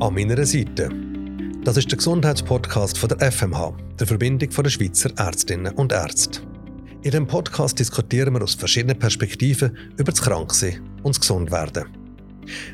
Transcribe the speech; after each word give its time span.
An 0.00 0.14
meiner 0.14 0.46
Seite. 0.46 0.90
Das 1.64 1.76
ist 1.76 1.90
der 1.90 1.98
Gesundheitspodcast 1.98 2.96
von 2.96 3.08
der 3.08 3.32
FMH, 3.32 3.74
der 3.98 4.06
Verbindung 4.06 4.48
der 4.48 4.70
Schweizer 4.70 5.10
Ärztinnen 5.16 5.74
und 5.74 5.90
Ärzte. 5.92 6.40
In 7.02 7.10
dem 7.10 7.26
Podcast 7.26 7.80
diskutieren 7.80 8.32
wir 8.34 8.42
aus 8.42 8.54
verschiedenen 8.54 8.96
Perspektiven 8.96 9.76
über 9.96 10.12
das 10.12 10.22
Kranksein 10.22 10.88
und 11.02 11.16
das 11.16 11.20
Gesundwerden. 11.20 11.86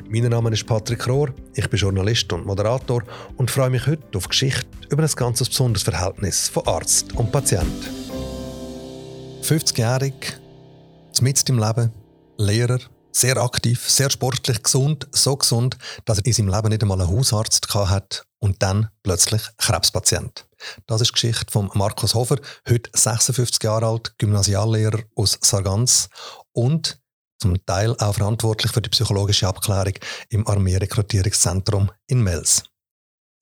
Mein 0.07 0.29
Name 0.29 0.51
ist 0.51 0.67
Patrick 0.67 1.07
Rohr, 1.07 1.33
ich 1.55 1.67
bin 1.67 1.79
Journalist 1.79 2.31
und 2.31 2.45
Moderator 2.45 3.01
und 3.37 3.49
freue 3.49 3.71
mich 3.71 3.87
heute 3.87 4.15
auf 4.15 4.29
Geschichte 4.29 4.67
über 4.91 5.01
ein 5.01 5.09
ganz 5.15 5.39
besonderes 5.43 5.81
Verhältnis 5.81 6.47
von 6.47 6.67
Arzt 6.67 7.11
und 7.15 7.31
Patient. 7.31 7.89
50-jährig, 9.41 10.13
mitten 11.21 11.53
im 11.53 11.59
Leben, 11.59 11.91
Lehrer, 12.37 12.79
sehr 13.15 13.37
aktiv, 13.37 13.89
sehr 13.89 14.09
sportlich, 14.09 14.61
gesund, 14.61 15.07
so 15.11 15.37
gesund, 15.37 15.77
dass 16.03 16.19
er 16.19 16.25
in 16.25 16.33
seinem 16.33 16.49
Leben 16.49 16.69
nicht 16.69 16.81
einmal 16.81 16.99
einen 16.99 17.09
Hausarzt 17.09 17.73
hat 17.73 18.25
und 18.39 18.61
dann 18.61 18.89
plötzlich 19.03 19.41
Krebspatient. 19.57 20.45
Das 20.85 21.01
ist 21.01 21.09
die 21.09 21.13
Geschichte 21.13 21.51
von 21.51 21.69
Markus 21.73 22.13
Hofer, 22.13 22.37
heute 22.67 22.89
56 22.93 23.63
Jahre 23.63 23.87
alt, 23.87 24.13
Gymnasiallehrer 24.17 24.99
aus 25.15 25.37
Sargans 25.41 26.09
und 26.51 26.99
zum 27.39 27.65
Teil 27.65 27.95
auch 27.99 28.15
verantwortlich 28.15 28.71
für 28.71 28.81
die 28.81 28.89
psychologische 28.89 29.47
Abklärung 29.47 29.93
im 30.29 30.47
Armeerekrutierungszentrum 30.47 31.91
in 32.07 32.21
Mels. 32.21 32.63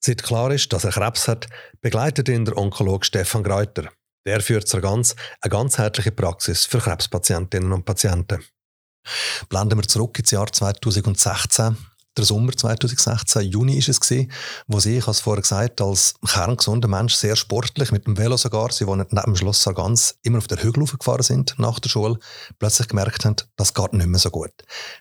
Seit 0.04 0.22
klar 0.22 0.52
ist, 0.52 0.72
dass 0.72 0.84
er 0.84 0.92
Krebs 0.92 1.28
hat, 1.28 1.48
begleitet 1.82 2.30
ihn 2.30 2.46
der 2.46 2.58
Onkologe 2.58 3.06
Stefan 3.06 3.44
Greuter. 3.44 3.90
Der 4.26 4.42
führt 4.42 4.68
Sargans 4.68 5.16
eine 5.42 5.50
ganzheitliche 5.50 6.12
Praxis 6.12 6.66
für 6.66 6.80
Krebspatientinnen 6.80 7.72
und 7.72 7.86
Patienten. 7.86 8.44
Blenden 9.50 9.80
wir 9.80 9.88
zurück 9.88 10.18
ins 10.20 10.32
Jahr 10.32 10.52
2016. 10.52 11.78
Der 12.16 12.26
Sommer 12.26 12.52
2016, 12.52 13.42
Juni 13.42 13.78
ist 13.78 13.90
es 13.90 14.00
gewesen, 14.00 14.32
wo 14.68 14.80
sie, 14.80 14.98
ich 14.98 15.04
habe 15.04 15.12
es 15.12 15.20
vorher 15.20 15.42
gesagt, 15.42 15.82
als 15.82 16.14
kerngesunder 16.24 16.88
Mensch 16.88 17.16
sehr 17.16 17.36
sportlich, 17.36 17.92
mit 17.92 18.06
dem 18.06 18.20
Velo 18.20 18.38
sogar, 18.38 18.72
sie 18.72 18.86
wohnen 18.86 19.08
neben 19.10 19.24
dem 19.24 19.36
Schloss 19.36 19.64
Sargans, 19.64 20.20
immer 20.22 20.38
auf 20.38 20.46
der 20.46 20.62
Hügel 20.62 20.86
gefahren 20.86 21.24
sind 21.24 21.56
nach 21.58 21.80
der 21.80 21.90
Schule, 21.90 22.20
plötzlich 22.60 22.88
gemerkt 22.88 23.26
haben, 23.26 23.38
das 23.56 23.74
geht 23.74 23.94
nicht 23.94 24.06
mehr 24.06 24.20
so 24.20 24.30
gut. 24.30 24.54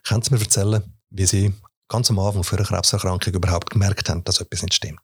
Können 0.05 0.23
Sie 0.23 0.33
mir 0.33 0.41
erzählen, 0.41 0.83
wie 1.11 1.27
Sie 1.27 1.53
ganz 1.89 2.09
am 2.09 2.19
Anfang 2.19 2.45
für 2.45 2.57
eine 2.57 2.65
Krebserkrankung 2.65 3.35
überhaupt 3.35 3.69
gemerkt 3.69 4.09
haben, 4.09 4.25
dass 4.25 4.41
etwas 4.41 4.63
nicht 4.63 4.73
stimmt? 4.73 5.03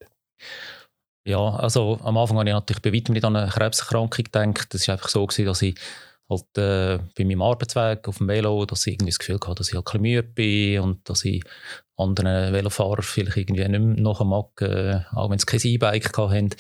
Ja, 1.27 1.57
also 1.57 2.01
am 2.03 2.17
Anfang 2.17 2.39
habe 2.39 2.49
ich 2.49 2.55
natürlich 2.55 2.81
bei 2.81 2.95
weitem 2.95 3.13
nicht 3.13 3.25
an 3.27 3.37
eine 3.37 3.51
Krebserkrankung 3.51 4.25
gedacht. 4.25 4.73
Das 4.73 4.89
war 4.89 4.95
einfach 4.95 5.11
so, 5.11 5.27
gewesen, 5.27 5.45
dass 5.45 5.61
ich 5.61 5.79
halt 6.29 6.59
äh, 6.59 6.99
bei 7.17 7.25
meinem 7.25 7.43
Arbeitsweg 7.43 8.07
auf 8.09 8.19
dem 8.19 8.29
Velo, 8.29 8.65
dass 8.67 8.87
ich 8.87 8.95
irgendwie 8.95 9.11
das 9.11 9.19
Gefühl 9.19 9.37
hatte, 9.37 9.55
dass 9.55 9.69
ich 9.69 9.75
halt 9.75 10.01
müde 10.01 10.23
bin 10.23 10.81
und 10.81 11.09
dass 11.09 11.25
ich 11.25 11.43
anderen 11.97 12.53
Velofahrern 12.53 13.03
vielleicht 13.03 13.37
irgendwie 13.37 13.67
nicht 13.67 14.01
mehr 14.01 14.25
mag, 14.25 14.61
äh, 14.61 15.01
auch 15.13 15.31
wenn 15.31 15.39
sie 15.39 15.47
kein 15.47 15.61
E-Bike 15.61 16.17
hatten. 16.17 16.51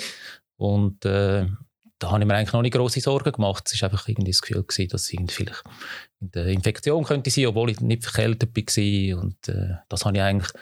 Und 0.56 1.04
äh, 1.04 1.46
da 1.98 2.10
habe 2.10 2.20
ich 2.20 2.26
mir 2.26 2.34
eigentlich 2.34 2.52
noch 2.52 2.62
nicht 2.62 2.74
große 2.74 3.00
Sorgen 3.00 3.32
gemacht. 3.32 3.70
Es 3.72 3.80
war 3.82 3.90
einfach 3.90 4.08
irgendwie 4.08 4.30
das 4.30 4.40
Gefühl, 4.40 4.64
gewesen, 4.64 4.88
dass 4.90 5.12
ich 5.12 5.20
vielleicht 5.28 5.62
eine 6.34 6.52
Infektion 6.52 7.04
könnte 7.04 7.30
sein, 7.30 7.46
obwohl 7.46 7.70
ich 7.70 7.80
nicht 7.80 8.04
verkältet 8.04 8.56
war. 8.56 9.22
Und 9.22 9.48
äh, 9.48 9.76
das 9.88 10.04
habe 10.04 10.16
ich 10.16 10.22
eigentlich 10.22 10.52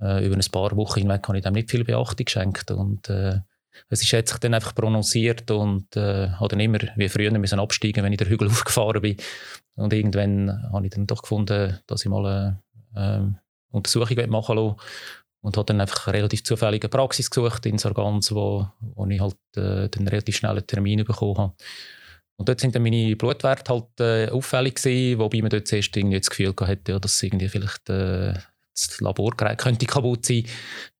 äh, 0.00 0.24
über 0.24 0.36
ein 0.36 0.50
paar 0.50 0.76
Wochen 0.76 1.00
hinweg 1.00 1.26
habe 1.26 1.38
ich 1.38 1.44
dem 1.44 1.54
nicht 1.54 1.70
viel 1.70 1.84
Beachtung 1.84 2.24
geschenkt. 2.24 2.70
Und 2.70 3.08
äh, 3.08 3.40
es 3.88 4.02
ist 4.02 4.10
jetzt 4.10 4.42
dann 4.42 4.54
einfach 4.54 4.74
prononciert 4.74 5.50
und 5.50 5.96
äh, 5.96 6.28
habe 6.30 6.48
dann 6.48 6.60
immer 6.60 6.78
wie 6.96 7.08
früher 7.08 7.36
müssen 7.38 7.60
absteigen, 7.60 8.04
wenn 8.04 8.12
ich 8.12 8.18
den 8.18 8.28
Hügel 8.28 8.48
aufgefahren 8.50 9.02
bin. 9.02 9.16
Und 9.76 9.92
irgendwann 9.92 10.70
habe 10.72 10.86
ich 10.86 10.92
dann 10.92 11.06
doch 11.06 11.22
gefunden, 11.22 11.78
dass 11.86 12.04
ich 12.04 12.10
mal 12.10 12.60
eine 12.94 13.34
äh, 13.34 13.74
Untersuchung 13.74 14.30
machen 14.30 14.56
will. 14.56 14.74
Und 15.42 15.56
habe 15.56 15.66
dann 15.66 15.80
einfach 15.80 16.08
eine 16.08 16.18
relativ 16.18 16.42
zufällige 16.42 16.88
Praxis 16.88 17.30
gesucht 17.30 17.66
in 17.66 17.78
Sargans, 17.78 18.34
wo, 18.34 18.66
wo 18.80 19.06
ich 19.06 19.20
halt 19.20 19.36
äh, 19.56 19.88
dann 19.88 20.08
relativ 20.08 20.36
schnell 20.36 20.52
einen 20.52 20.66
Termin 20.66 21.04
bekommen 21.04 21.38
habe. 21.38 21.54
Und 22.36 22.48
dort 22.48 22.60
sind 22.60 22.74
dann 22.74 22.82
meine 22.82 23.16
Blutwerte 23.16 23.72
halt 23.72 24.00
äh, 24.00 24.30
auffällig 24.30 24.76
gewesen, 24.76 25.18
wobei 25.18 25.40
man 25.40 25.50
dort 25.50 25.68
zuerst 25.68 25.96
irgendwie 25.96 26.18
das 26.18 26.30
Gefühl 26.30 26.54
hatte, 26.60 26.92
ja, 26.92 26.98
dass 26.98 27.22
irgendwie 27.22 27.48
vielleicht 27.48 27.88
äh, 27.88 28.34
das 28.74 29.00
Laborgerät 29.00 29.58
könnte 29.58 29.86
kaputt 29.86 30.26
sein, 30.26 30.44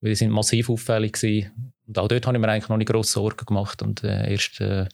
weil 0.00 0.10
die 0.10 0.16
sind 0.16 0.30
massiv 0.30 0.70
auffällig 0.70 1.12
gewesen. 1.12 1.74
Und 1.86 1.98
auch 1.98 2.08
dort 2.08 2.26
habe 2.26 2.36
ich 2.36 2.40
mir 2.40 2.48
eigentlich 2.48 2.68
noch 2.68 2.76
nicht 2.76 2.90
grosse 2.90 3.12
Sorgen 3.12 3.46
gemacht. 3.46 3.80
Und 3.82 4.02
äh, 4.02 4.30
erst, 4.30 4.60
äh, 4.60 4.86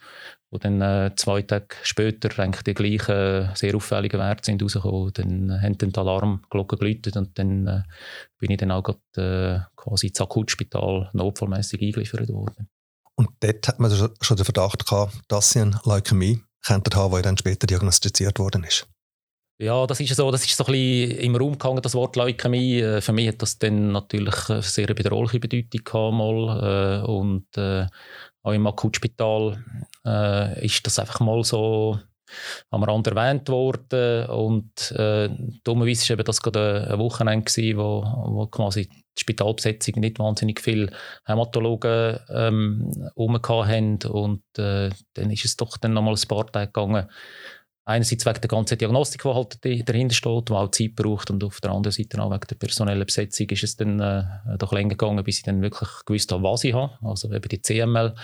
wo 0.51 0.59
dann 0.59 0.81
äh, 0.83 1.13
zwei 1.17 1.43
Tage 1.43 1.75
später 1.83 2.39
eigentlich 2.39 2.63
die 2.63 2.75
gleichen 2.75 3.51
sehr 3.55 3.75
auffälligen 3.75 4.21
Werte 4.21 4.45
sind 4.45 4.63
rausgekommen, 4.63 5.13
dann 5.15 5.63
haben 5.63 5.79
dann 5.79 5.93
die 5.93 5.99
Alarmglocken 5.99 6.79
geläutet 6.79 7.17
und 7.17 7.39
dann 7.39 7.67
äh, 7.67 7.83
bin 8.39 8.51
ich 8.51 8.59
dann 8.59 8.71
auch 8.71 8.83
grad, 8.83 8.99
äh, 9.17 9.61
quasi 9.77 10.09
ins 10.09 10.21
Akutspital 10.21 11.09
notfallmäßig 11.15 11.81
eingeliefert 11.81 12.29
worden. 12.29 12.69
Und 13.15 13.31
dort 13.41 13.69
hat 13.69 13.81
man 13.81 13.91
schon 13.91 14.37
den 14.37 14.45
Verdacht 14.45 14.87
gehabt, 14.87 15.21
dass 15.29 15.51
sie 15.51 15.61
eine 15.61 15.81
Leukämie 15.85 16.43
könnten 16.65 16.95
haben, 16.95 17.17
die 17.17 17.23
dann 17.23 17.39
später 17.39 17.67
diagnostiziert 17.67 18.39
worden 18.39 18.65
ist. 18.65 18.87
Ja, 19.63 19.87
das 19.87 20.01
ist 20.01 20.17
so, 20.17 20.29
das 20.33 20.45
ist 20.45 20.57
so 20.57 20.65
ein 20.65 20.73
bisschen 20.73 21.19
im 21.21 21.37
Raum 21.37 21.57
gehangen, 21.57 21.83
das 21.83 21.95
Wort 21.95 22.17
Leukämie. 22.17 22.81
Äh, 22.81 23.01
für 23.01 23.13
mich 23.13 23.29
hat 23.29 23.43
das 23.43 23.59
dann 23.59 23.93
natürlich 23.93 24.51
eine 24.51 24.61
sehr 24.61 24.89
bedrohliche 24.89 25.39
Bedeutung 25.39 25.85
gehabt, 25.85 26.15
mal. 26.15 27.05
Äh, 27.05 27.07
und 27.09 27.47
äh, 27.57 27.87
auch 28.43 28.53
im 28.53 28.67
Akutspital 28.67 29.63
äh, 30.05 30.67
ist 30.67 30.85
das 30.85 30.99
einfach 30.99 31.21
mal 31.21 31.45
so 31.45 31.97
am 32.71 32.83
Rand 32.83 33.07
erwähnt 33.07 33.49
worden 33.51 34.27
und 34.31 34.91
äh, 34.93 35.29
dummerweise 35.63 36.09
war 36.09 36.15
eben 36.15 36.25
das 36.25 36.43
gerade 36.43 36.89
ein 36.91 36.99
Wochenende 36.99 37.45
gewesen, 37.45 37.79
wo, 37.79 38.03
wo 38.03 38.47
quasi 38.49 38.89
die 38.89 39.21
Spitalbesetzung 39.21 40.01
nicht 40.01 40.19
wahnsinnig 40.19 40.61
viele 40.61 40.91
Hämatologen 41.25 42.19
ähm, 42.31 43.11
haben 43.17 43.99
und 44.11 44.43
äh, 44.59 44.91
dann 45.15 45.31
ist 45.31 45.45
es 45.45 45.57
doch 45.57 45.77
dann 45.77 45.93
nochmal 45.93 46.15
ein 46.15 46.29
paar 46.29 46.51
Tage 46.51 46.67
gegangen, 46.69 47.07
einerseits 47.85 48.25
wegen 48.25 48.41
der 48.41 48.49
ganzen 48.49 48.79
Diagnostik, 48.79 49.23
die 49.23 49.29
halt 49.29 49.89
dahinter 49.89 50.15
steht, 50.15 50.49
die 50.49 50.53
auch 50.53 50.71
Zeit 50.71 50.95
braucht 50.95 51.31
und 51.31 51.43
auf 51.43 51.61
der 51.61 51.73
anderen 51.73 51.93
Seite 51.93 52.23
auch 52.23 52.31
wegen 52.31 52.47
der 52.49 52.55
personellen 52.57 53.07
Besetzung 53.07 53.49
ist 53.49 53.65
es 53.65 53.77
dann 53.77 54.01
äh, 54.01 54.25
doch 54.59 54.73
länger 54.73 54.91
gegangen, 54.91 55.25
bis 55.25 55.39
ich 55.39 55.45
dann 55.45 55.63
wirklich 55.63 55.89
gewusst 56.07 56.31
habe, 56.33 56.43
was 56.45 56.65
ich 56.65 56.75
habe, 56.75 56.97
also 57.03 57.33
eben 57.33 57.49
die 57.49 57.61
CML 57.61 58.15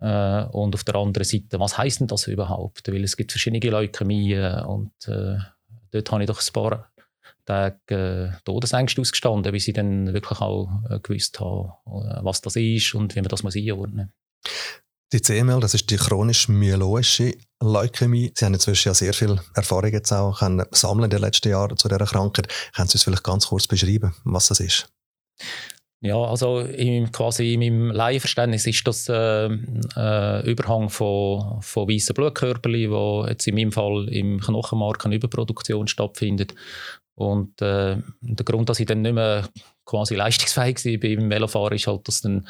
äh, 0.00 0.44
und 0.44 0.74
auf 0.74 0.84
der 0.84 0.94
anderen 0.94 1.24
Seite, 1.24 1.60
was 1.60 1.76
heisst 1.76 2.00
denn 2.00 2.06
das 2.06 2.26
überhaupt, 2.26 2.90
weil 2.90 3.04
es 3.04 3.16
gibt 3.16 3.32
verschiedene 3.32 3.70
Leukämien 3.70 4.64
und 4.64 4.92
äh, 5.06 5.36
dort 5.90 6.12
habe 6.12 6.22
ich 6.22 6.28
doch 6.28 6.40
ein 6.40 6.52
paar 6.52 6.90
Tage 7.44 8.32
äh, 8.34 8.42
Todesängste 8.44 9.00
ausgestanden, 9.00 9.52
bis 9.52 9.68
ich 9.68 9.74
dann 9.74 10.12
wirklich 10.12 10.40
auch 10.40 10.68
äh, 10.88 11.00
gewusst 11.00 11.40
habe, 11.40 11.72
äh, 11.86 12.24
was 12.24 12.40
das 12.40 12.56
ist 12.56 12.94
und 12.94 13.14
wie 13.14 13.20
man 13.20 13.28
das 13.28 13.44
einordnen 13.44 14.12
muss. 14.42 14.52
Die 15.12 15.22
CML, 15.22 15.60
das 15.60 15.72
ist 15.72 15.90
die 15.90 15.96
chronisch 15.96 16.48
myeloische 16.48 17.34
Leukämie. 17.60 18.32
Sie 18.34 18.44
haben 18.44 18.54
inzwischen 18.54 18.88
ja 18.88 18.94
sehr 18.94 19.14
viel 19.14 19.40
Erfahrung 19.54 19.92
jetzt 19.92 20.12
auch 20.12 20.38
können 20.38 20.64
sammeln 20.70 21.04
in 21.04 21.10
den 21.10 21.20
letzten 21.20 21.48
Jahren 21.48 21.76
zu 21.76 21.88
dieser 21.88 22.04
Krankheit. 22.06 22.48
Können 22.74 22.88
Sie 22.88 22.94
uns 22.94 23.02
vielleicht 23.02 23.24
ganz 23.24 23.48
kurz 23.48 23.66
beschreiben, 23.66 24.14
was 24.24 24.48
das 24.48 24.60
ist? 24.60 24.88
Ja, 26.00 26.16
also 26.16 26.60
im, 26.60 27.10
quasi 27.10 27.54
in 27.54 27.60
meinem 27.60 27.90
Laienverständnis 27.90 28.66
ist 28.68 28.86
das 28.86 29.08
äh, 29.08 29.46
äh, 29.96 30.48
Überhang 30.48 30.90
von, 30.90 31.60
von 31.60 31.88
weißen 31.88 32.14
Blutkörperchen, 32.14 32.92
wo 32.92 33.26
jetzt 33.28 33.48
in 33.48 33.56
meinem 33.56 33.72
Fall 33.72 34.08
im 34.08 34.40
Knochenmark 34.40 35.04
eine 35.04 35.16
Überproduktion 35.16 35.88
stattfindet. 35.88 36.54
Und 37.16 37.60
äh, 37.60 37.96
der 38.20 38.44
Grund, 38.44 38.68
dass 38.68 38.78
ich 38.78 38.86
dann 38.86 39.02
nicht 39.02 39.14
mehr 39.14 39.48
quasi 39.88 40.14
leistungsfähig 40.14 40.84
war 40.84 41.00
beim 41.00 41.30
Velofahren, 41.30 41.76
ist 41.76 41.86
halt, 41.86 42.06
dass 42.06 42.20
dann 42.20 42.46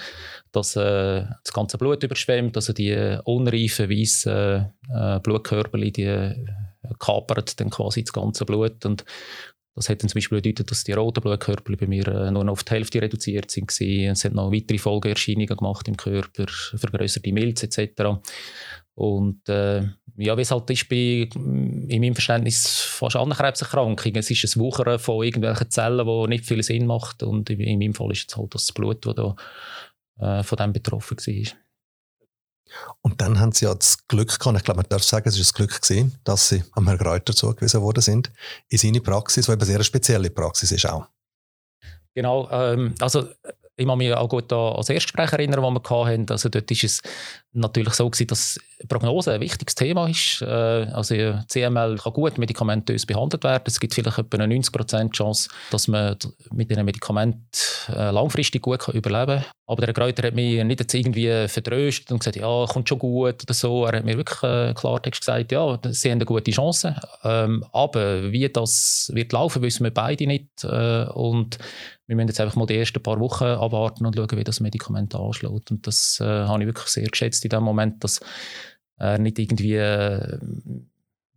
dass, 0.50 0.76
äh, 0.76 1.24
das 1.44 1.52
ganze 1.54 1.78
Blut 1.78 2.02
überschwemmt, 2.02 2.56
also 2.56 2.72
die 2.72 3.18
unreifen 3.24 3.88
weißen 3.88 4.66
äh, 4.90 5.20
Blutkörperchen, 5.22 5.92
die 5.92 6.02
äh, 6.02 6.34
kapern 6.98 7.44
dann 7.56 7.70
quasi 7.70 8.02
das 8.02 8.12
ganze 8.12 8.44
Blut 8.44 8.84
und 8.84 9.04
das 9.76 9.88
hat 9.88 10.02
dann 10.02 10.08
zum 10.08 10.18
Beispiel 10.18 10.40
bedeutet, 10.40 10.72
dass 10.72 10.82
die 10.82 10.92
roten 10.92 11.20
Blutkörper 11.20 11.76
bei 11.76 11.86
mir 11.86 12.08
äh, 12.08 12.30
nur 12.32 12.42
noch 12.42 12.54
auf 12.54 12.64
die 12.64 12.72
Hälfte 12.72 13.00
reduziert 13.00 13.52
sind. 13.52 13.70
Es 13.80 14.24
hat 14.24 14.32
noch 14.32 14.52
weitere 14.52 14.78
Folgeerscheinungen 14.78 15.56
gemacht 15.56 15.86
im 15.86 15.96
Körper, 15.96 16.46
vergrößerte 16.48 17.32
Milz 17.32 17.62
etc. 17.62 18.18
Und 18.98 19.48
äh, 19.48 19.82
ja, 20.16 20.36
wie 20.36 20.42
es 20.42 20.50
halt 20.50 20.68
ist 20.70 20.88
bei, 20.88 21.28
in 21.36 22.00
meinem 22.00 22.14
Verständnis 22.14 22.80
fast 22.80 23.14
allen 23.14 23.30
Krebserkrankungen, 23.30 24.16
es 24.16 24.28
ist 24.28 24.56
ein 24.56 24.60
Wuchern 24.60 24.98
von 24.98 25.24
irgendwelchen 25.24 25.70
Zellen, 25.70 26.04
die 26.04 26.28
nicht 26.28 26.44
viel 26.44 26.64
Sinn 26.64 26.86
macht. 26.86 27.22
Und 27.22 27.48
in 27.48 27.78
meinem 27.78 27.94
Fall 27.94 28.10
ist 28.10 28.28
es 28.28 28.36
halt 28.36 28.52
das 28.56 28.72
Blut, 28.72 29.06
das 29.06 29.14
da 29.14 29.36
äh, 30.18 30.42
von 30.42 30.56
dem 30.56 30.72
betroffen 30.72 31.16
war. 31.16 31.52
Und 33.00 33.20
dann 33.20 33.38
haben 33.38 33.52
Sie 33.52 33.66
ja 33.66 33.74
das 33.74 34.08
Glück 34.08 34.36
gehabt, 34.36 34.58
ich 34.58 34.64
glaube, 34.64 34.78
man 34.78 34.88
darf 34.88 35.04
sagen, 35.04 35.28
es 35.28 35.36
ist 35.38 35.50
das 35.50 35.54
Glück 35.54 35.80
gewesen, 35.80 36.18
dass 36.24 36.48
Sie 36.48 36.64
am 36.72 36.88
Herrn 36.88 36.98
Greuter 36.98 37.32
zugewiesen 37.32 37.80
worden 37.80 38.02
sind, 38.02 38.32
in 38.68 38.78
seine 38.78 39.00
Praxis, 39.00 39.46
die 39.46 39.52
eben 39.52 39.64
sehr 39.64 39.76
eine 39.76 39.84
spezielle 39.84 40.28
Praxis 40.28 40.72
ist 40.72 40.86
auch. 40.86 41.06
Genau, 42.14 42.50
ähm, 42.50 42.96
also 42.98 43.28
ich 43.78 43.86
kann 43.86 43.98
mich 43.98 44.12
auch 44.12 44.28
gut 44.28 44.52
an 44.52 44.74
das 44.76 44.88
Erstgespräch 44.88 45.32
erinnern, 45.32 45.62
das 45.62 45.90
wir 45.90 46.06
hatten. 46.06 46.26
Also 46.30 46.48
dort 46.48 46.68
war 46.68 46.76
es 46.82 47.00
natürlich 47.52 47.94
so, 47.94 48.08
gewesen, 48.08 48.26
dass 48.26 48.58
Prognose 48.86 49.32
ein 49.32 49.40
wichtiges 49.40 49.74
Thema 49.74 50.08
ist. 50.08 50.40
Äh, 50.42 50.46
also 50.46 51.14
CML 51.48 51.98
kann 51.98 52.12
gut 52.12 52.38
medikamentös 52.38 53.06
behandelt 53.06 53.42
werden. 53.42 53.64
Es 53.66 53.80
gibt 53.80 53.94
vielleicht 53.94 54.18
etwa 54.18 54.38
eine 54.38 54.54
90% 54.54 55.10
Chance, 55.10 55.48
dass 55.70 55.88
man 55.88 56.16
mit 56.52 56.70
diesen 56.70 56.84
Medikamenten 56.84 57.42
äh, 57.88 58.10
langfristig 58.10 58.62
gut 58.62 58.86
überleben 58.88 59.42
kann. 59.42 59.44
Aber 59.66 59.84
der 59.84 59.94
Kräuter 59.94 60.26
hat 60.26 60.34
mich 60.34 60.62
nicht 60.64 60.80
jetzt 60.80 60.94
irgendwie 60.94 61.48
verdröstet 61.48 62.12
und 62.12 62.20
gesagt, 62.20 62.36
ja, 62.36 62.66
kommt 62.66 62.88
schon 62.88 62.98
gut 62.98 63.42
oder 63.42 63.54
so. 63.54 63.84
Er 63.84 63.98
hat 63.98 64.04
mir 64.04 64.16
wirklich 64.16 64.42
äh, 64.42 64.74
Klartext 64.74 65.20
gesagt, 65.22 65.50
ja, 65.52 65.78
sie 65.90 66.10
haben 66.10 66.18
eine 66.18 66.24
gute 66.24 66.52
Chance. 66.52 66.94
Ähm, 67.24 67.64
aber 67.72 68.30
wie 68.30 68.48
das 68.48 69.10
wird 69.12 69.32
laufen, 69.32 69.62
wissen 69.62 69.84
wir 69.84 69.92
beide 69.92 70.26
nicht. 70.26 70.64
Und 70.64 71.58
wir 72.06 72.16
müssen 72.16 72.28
jetzt 72.28 72.40
einfach 72.40 72.56
mal 72.56 72.66
die 72.66 72.78
ersten 72.78 73.02
paar 73.02 73.20
Wochen 73.20 73.44
abwarten 73.44 74.06
und 74.06 74.16
schauen, 74.16 74.38
wie 74.38 74.44
das 74.44 74.60
Medikament 74.60 75.14
anschlägt. 75.14 75.70
Und 75.70 75.86
das 75.86 76.18
habe 76.20 76.62
ich 76.62 76.66
wirklich 76.66 76.88
sehr 76.88 77.08
geschätzt 77.08 77.37
in 77.44 77.50
dem 77.50 77.62
Moment, 77.62 78.02
dass 78.04 78.20
er 78.96 79.18
nicht 79.18 79.38
irgendwie 79.38 79.76
äh, 79.76 80.38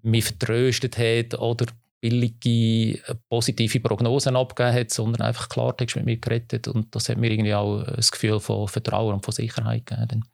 mich 0.01 0.25
vertröstet 0.25 0.97
hat 0.97 1.39
oder 1.39 1.65
billige, 2.01 2.99
äh, 3.07 3.15
positive 3.29 3.79
Prognosen 3.79 4.35
abgegeben 4.35 4.75
hat, 4.75 4.91
sondern 4.91 5.21
einfach 5.21 5.47
Klartext 5.47 5.95
mit 5.95 6.05
mir 6.05 6.17
geredet 6.17 6.67
und 6.67 6.93
das 6.95 7.09
hat 7.09 7.17
mir 7.17 7.31
irgendwie 7.31 7.53
auch 7.53 7.83
ein 7.83 7.95
Gefühl 8.11 8.39
von 8.39 8.67
Vertrauen 8.67 9.13
und 9.13 9.25
von 9.25 9.33
Sicherheit 9.33 9.85
gegeben. 9.85 10.25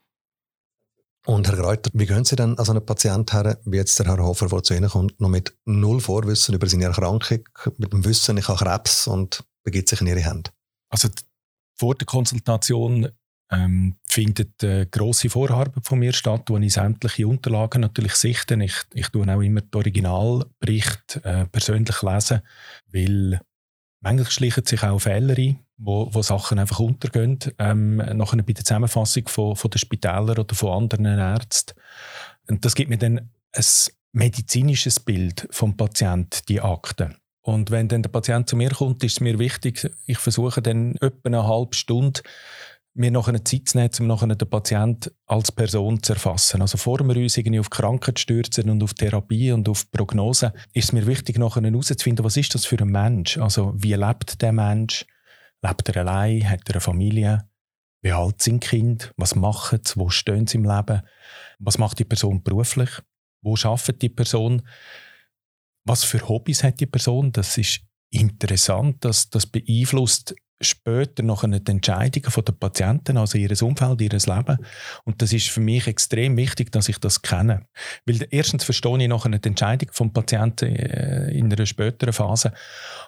Und 1.26 1.46
Herr 1.46 1.58
Greuter, 1.58 1.90
wie 1.94 2.06
gehen 2.06 2.24
Sie 2.24 2.38
denn 2.38 2.58
an 2.58 2.64
so 2.64 2.72
einen 2.72 2.86
Patienten 2.86 3.36
her, 3.36 3.60
wie 3.66 3.76
jetzt 3.76 4.00
der 4.00 4.06
Herr 4.06 4.24
Hofer, 4.24 4.48
der 4.48 4.64
zu 4.64 4.74
Ihnen 4.74 4.90
kommt, 4.90 5.20
noch 5.20 5.28
mit 5.28 5.54
null 5.66 6.00
Vorwissen 6.00 6.56
über 6.56 6.68
seine 6.68 6.86
Erkrankung, 6.86 7.44
mit 7.78 7.92
dem 7.92 8.06
Wissen, 8.06 8.38
ich 8.38 8.48
habe 8.48 8.58
Krebs 8.58 9.08
und 9.08 9.44
begibt 9.64 9.90
sich 9.90 10.00
in 10.00 10.08
Ihre 10.08 10.22
Hände? 10.22 10.52
Also 10.90 11.10
vor 11.76 11.96
der 11.96 12.06
Konsultation 12.06 13.10
ähm, 13.52 13.96
findet 14.08 14.64
eine 14.64 14.88
grosse 14.88 15.30
Vorarbeit 15.30 15.86
von 15.86 16.00
mir 16.00 16.14
statt, 16.14 16.44
wo 16.48 16.58
ich 16.58 16.74
sämtliche 16.74 17.28
Unterlagen 17.28 17.82
natürlich 17.82 18.16
sichte. 18.16 18.62
Ich, 18.62 18.76
ich 18.94 19.08
tue 19.10 19.28
auch 19.34 19.42
immer 19.42 19.62
den 19.62 19.76
Originalbericht 19.76 21.22
äh, 21.24 21.46
persönlich 21.46 22.02
lesen, 22.02 22.42
weil 22.92 23.40
manchmal 24.02 24.32
schleichen 24.32 24.66
sich 24.66 24.84
auch 24.84 25.00
Fehler 25.00 25.38
ein, 25.38 25.60
wo, 25.78 26.14
wo 26.14 26.22
Sachen 26.22 26.60
einfach 26.60 26.80
untergehen. 26.80 27.40
Ähm, 27.58 27.98
nachher 27.98 28.44
bei 28.44 28.54
der 28.54 28.66
Zusammenfassung 28.66 29.28
von, 29.28 29.56
von 29.56 29.72
den 29.72 29.80
Spitälern 29.80 30.38
oder 30.38 30.56
von 30.56 30.84
anderen 30.84 31.06
Ärzten. 31.06 31.80
Und 32.50 32.66
das 32.66 32.76
gibt 32.76 32.90
mir 32.90 32.98
dann 32.98 33.30
ein 33.54 33.66
medizinisches 34.12 35.00
Bild 35.00 35.48
vom 35.52 35.78
Patienten, 35.78 36.42
die 36.50 36.62
Akte. 36.62 37.16
Und 37.42 37.72
wenn 37.72 37.88
dann 37.88 38.04
der 38.04 38.10
Patient 38.10 38.50
zu 38.50 38.58
mir 38.58 38.72
kommt, 38.72 39.04
ist 39.06 39.14
es 39.14 39.20
mir 39.22 39.40
wichtig, 39.40 39.90
ich 40.06 40.18
versuche 40.18 40.62
dann 40.62 40.96
etwa 40.96 41.28
eine 41.28 41.48
halbe 41.48 41.76
Stunde 41.76 42.22
mir 42.98 43.12
noch 43.12 43.28
eine 43.28 43.44
Zeit 43.44 43.70
zu 43.70 43.78
nehmen, 43.78 43.92
um 44.00 44.08
nachher 44.08 44.36
den 44.36 44.50
Patienten 44.50 45.12
als 45.26 45.52
Person 45.52 46.02
zu 46.02 46.14
erfassen. 46.14 46.62
Also 46.62 46.78
vor 46.78 47.00
wir 47.00 47.16
uns 47.16 47.38
irgendwie 47.38 47.60
auf 47.60 47.70
Krankheit 47.70 48.20
stürzen 48.20 48.70
und 48.70 48.82
auf 48.84 48.94
Therapie 48.94 49.52
und 49.52 49.70
auf 49.70 49.90
Prognose, 49.92 50.54
ist 50.74 50.86
es 50.86 50.92
mir 50.94 51.06
wichtig, 51.06 51.38
nachher 51.38 51.64
herauszufinden, 51.64 52.26
was 52.26 52.38
ist 52.38 52.56
das 52.56 52.66
für 52.66 52.80
ein 52.80 52.90
Mensch? 52.90 53.38
Also 53.38 53.74
wie 53.76 53.94
lebt 53.94 54.42
der 54.42 54.52
Mensch? 54.52 55.06
Lebt 55.62 55.90
er 55.90 55.98
allein? 55.98 56.50
Hat 56.50 56.68
er 56.68 56.76
eine 56.76 56.82
Familie? 56.82 57.50
Wie 58.02 58.12
alt 58.12 58.42
sind 58.42 58.62
Kind? 58.62 59.14
Was 59.18 59.36
machen 59.36 59.80
sie? 59.84 59.98
Wo 59.98 60.10
stehen 60.10 60.48
sie 60.48 60.58
im 60.58 60.66
Leben? 60.66 61.02
Was 61.60 61.78
macht 61.78 62.00
die 62.00 62.06
Person 62.06 62.44
beruflich? 62.44 62.90
Wo 63.42 63.56
arbeitet 63.56 64.02
die 64.02 64.10
Person? 64.10 64.68
Was 65.84 66.04
für 66.04 66.28
Hobbys 66.28 66.64
hat 66.64 66.80
die 66.80 66.86
Person? 66.86 67.32
Das 67.32 67.58
ist 67.58 67.82
interessant. 68.10 69.04
Das, 69.04 69.30
das 69.30 69.46
beeinflusst 69.46 70.36
später 70.62 71.24
noch 71.24 71.44
eine 71.44 71.62
Entscheidung 71.66 72.24
von 72.24 72.44
der 72.44 72.54
Patienten, 72.54 73.18
also 73.18 73.38
ihres 73.38 73.62
Umfeld, 73.62 74.02
ihres 74.02 74.28
Leben. 74.28 74.58
Und 75.04 75.22
das 75.22 75.34
ist 75.34 75.50
für 75.50 75.60
mich 75.60 75.88
extrem 75.88 76.36
wichtig, 76.38 76.72
dass 76.72 76.90
ich 76.90 76.98
das 76.98 77.22
kenne. 77.22 77.68
Weil 78.06 78.28
erstens 78.32 78.64
verstehe 78.64 79.02
ich 79.02 79.08
noch 79.08 79.26
eine 79.26 79.42
Entscheidung 79.42 79.90
vom 79.92 80.14
Patienten 80.14 80.76
äh, 80.76 81.30
in 81.32 81.52
einer 81.52 81.66
späteren 81.66 82.14
Phase. 82.14 82.54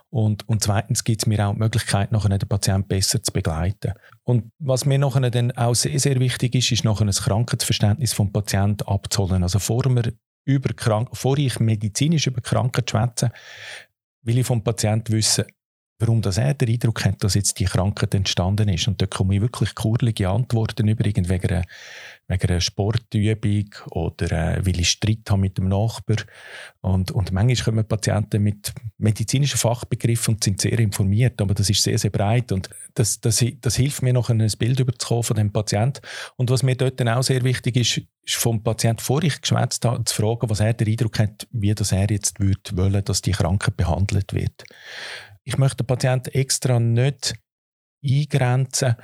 Und, 0.10 0.48
und 0.48 0.64
zweitens 0.64 1.04
gibt 1.04 1.22
es 1.22 1.28
mir 1.28 1.48
auch 1.48 1.54
die 1.54 1.60
Möglichkeit, 1.60 2.12
noch 2.12 2.28
den 2.28 2.40
Patienten 2.40 2.88
besser 2.88 3.22
zu 3.22 3.32
begleiten. 3.32 3.94
Und 4.24 4.52
was 4.60 4.86
mir 4.86 5.00
noch 5.00 5.20
dann 5.20 5.52
auch 5.52 5.76
sehr, 5.76 6.00
sehr 6.00 6.20
wichtig 6.20 6.56
ist, 6.56 6.72
ist 6.72 6.84
noch 6.84 7.02
ein 7.02 7.10
Krankheitsverständnis 7.10 8.14
vom 8.14 8.32
Patienten 8.32 8.88
abzuholen. 8.88 9.44
Also 9.44 9.60
vor 9.60 9.84
wir 9.86 10.14
über 10.46 10.74
Krank 10.74 11.12
bevor 11.12 11.38
ich 11.38 11.60
medizinisch 11.60 12.28
über 12.28 12.42
Krankheit 12.42 12.90
schwätze, 12.90 13.32
will 14.24 14.40
ich 14.40 14.48
vom 14.48 14.64
Patienten 14.64 15.14
wissen, 15.14 15.46
warum 16.00 16.22
das 16.22 16.38
er 16.38 16.54
den 16.54 16.70
Eindruck 16.70 17.04
hat, 17.04 17.24
dass 17.24 17.34
jetzt 17.34 17.60
die 17.60 17.66
Krankheit 17.66 18.16
entstanden 18.16 18.70
ist. 18.70 18.88
Und 18.88 19.02
da 19.02 19.06
komme 19.06 19.36
ich 19.36 19.42
wirklich 19.42 19.76
kurlige 19.76 20.30
Antworten 20.30 20.88
über, 20.88 21.04
wegen 21.04 21.26
einer, 21.28 21.64
wegen 22.28 22.50
einer 22.50 22.62
Sportübung 22.62 23.76
oder 23.92 24.32
äh, 24.32 24.66
weil 24.66 24.80
ich 24.80 24.90
Streit 24.90 25.30
habe 25.30 25.42
mit 25.42 25.58
dem 25.58 25.68
Nachbar. 25.68 26.16
Und, 26.80 27.12
und 27.12 27.34
manchmal 27.34 27.66
kommen 27.66 27.86
Patienten 27.86 28.42
mit 28.42 28.74
medizinischen 28.98 29.58
Fachbegriffen 29.58 30.36
und 30.36 30.44
sind 30.44 30.62
sehr 30.62 30.80
informiert, 30.80 31.42
aber 31.42 31.54
das 31.54 31.70
ist 31.70 31.84
sehr, 31.84 31.98
sehr 31.98 32.12
breit 32.12 32.54
und 32.54 32.70
das, 32.94 33.20
das, 33.20 33.44
das 33.60 33.76
hilft 33.76 34.02
mir 34.02 34.14
noch, 34.14 34.30
ein 34.30 34.46
Bild 34.58 34.80
überzukommen 34.80 35.24
von 35.24 35.36
dem 35.36 35.52
Patienten. 35.52 36.02
Und 36.38 36.50
was 36.50 36.64
mir 36.64 36.76
dort 36.76 37.00
dann 37.00 37.10
auch 37.10 37.24
sehr 37.24 37.44
wichtig 37.44 37.76
ist, 37.76 38.02
ist 38.24 38.36
vom 38.36 38.64
Patienten, 38.64 39.02
vor 39.02 39.24
ich 39.24 39.42
geschwätzt 39.42 39.84
habe, 39.86 40.04
zu 40.06 40.16
fragen, 40.16 40.50
was 40.50 40.60
er 40.60 40.74
den 40.74 40.88
Eindruck 40.88 41.20
hat, 41.20 41.48
wie 41.52 41.74
das 41.74 41.92
er 41.92 42.10
jetzt 42.10 42.40
würde 42.40 42.62
wollen, 42.74 43.04
dass 43.04 43.22
die 43.22 43.32
Krankheit 43.32 43.76
behandelt 43.76 44.34
wird 44.34 44.64
ich 45.50 45.58
möchte 45.58 45.78
den 45.78 45.88
Patienten 45.88 46.30
extra 46.30 46.80
nicht 46.80 47.34
eingrenzen, 48.06 48.96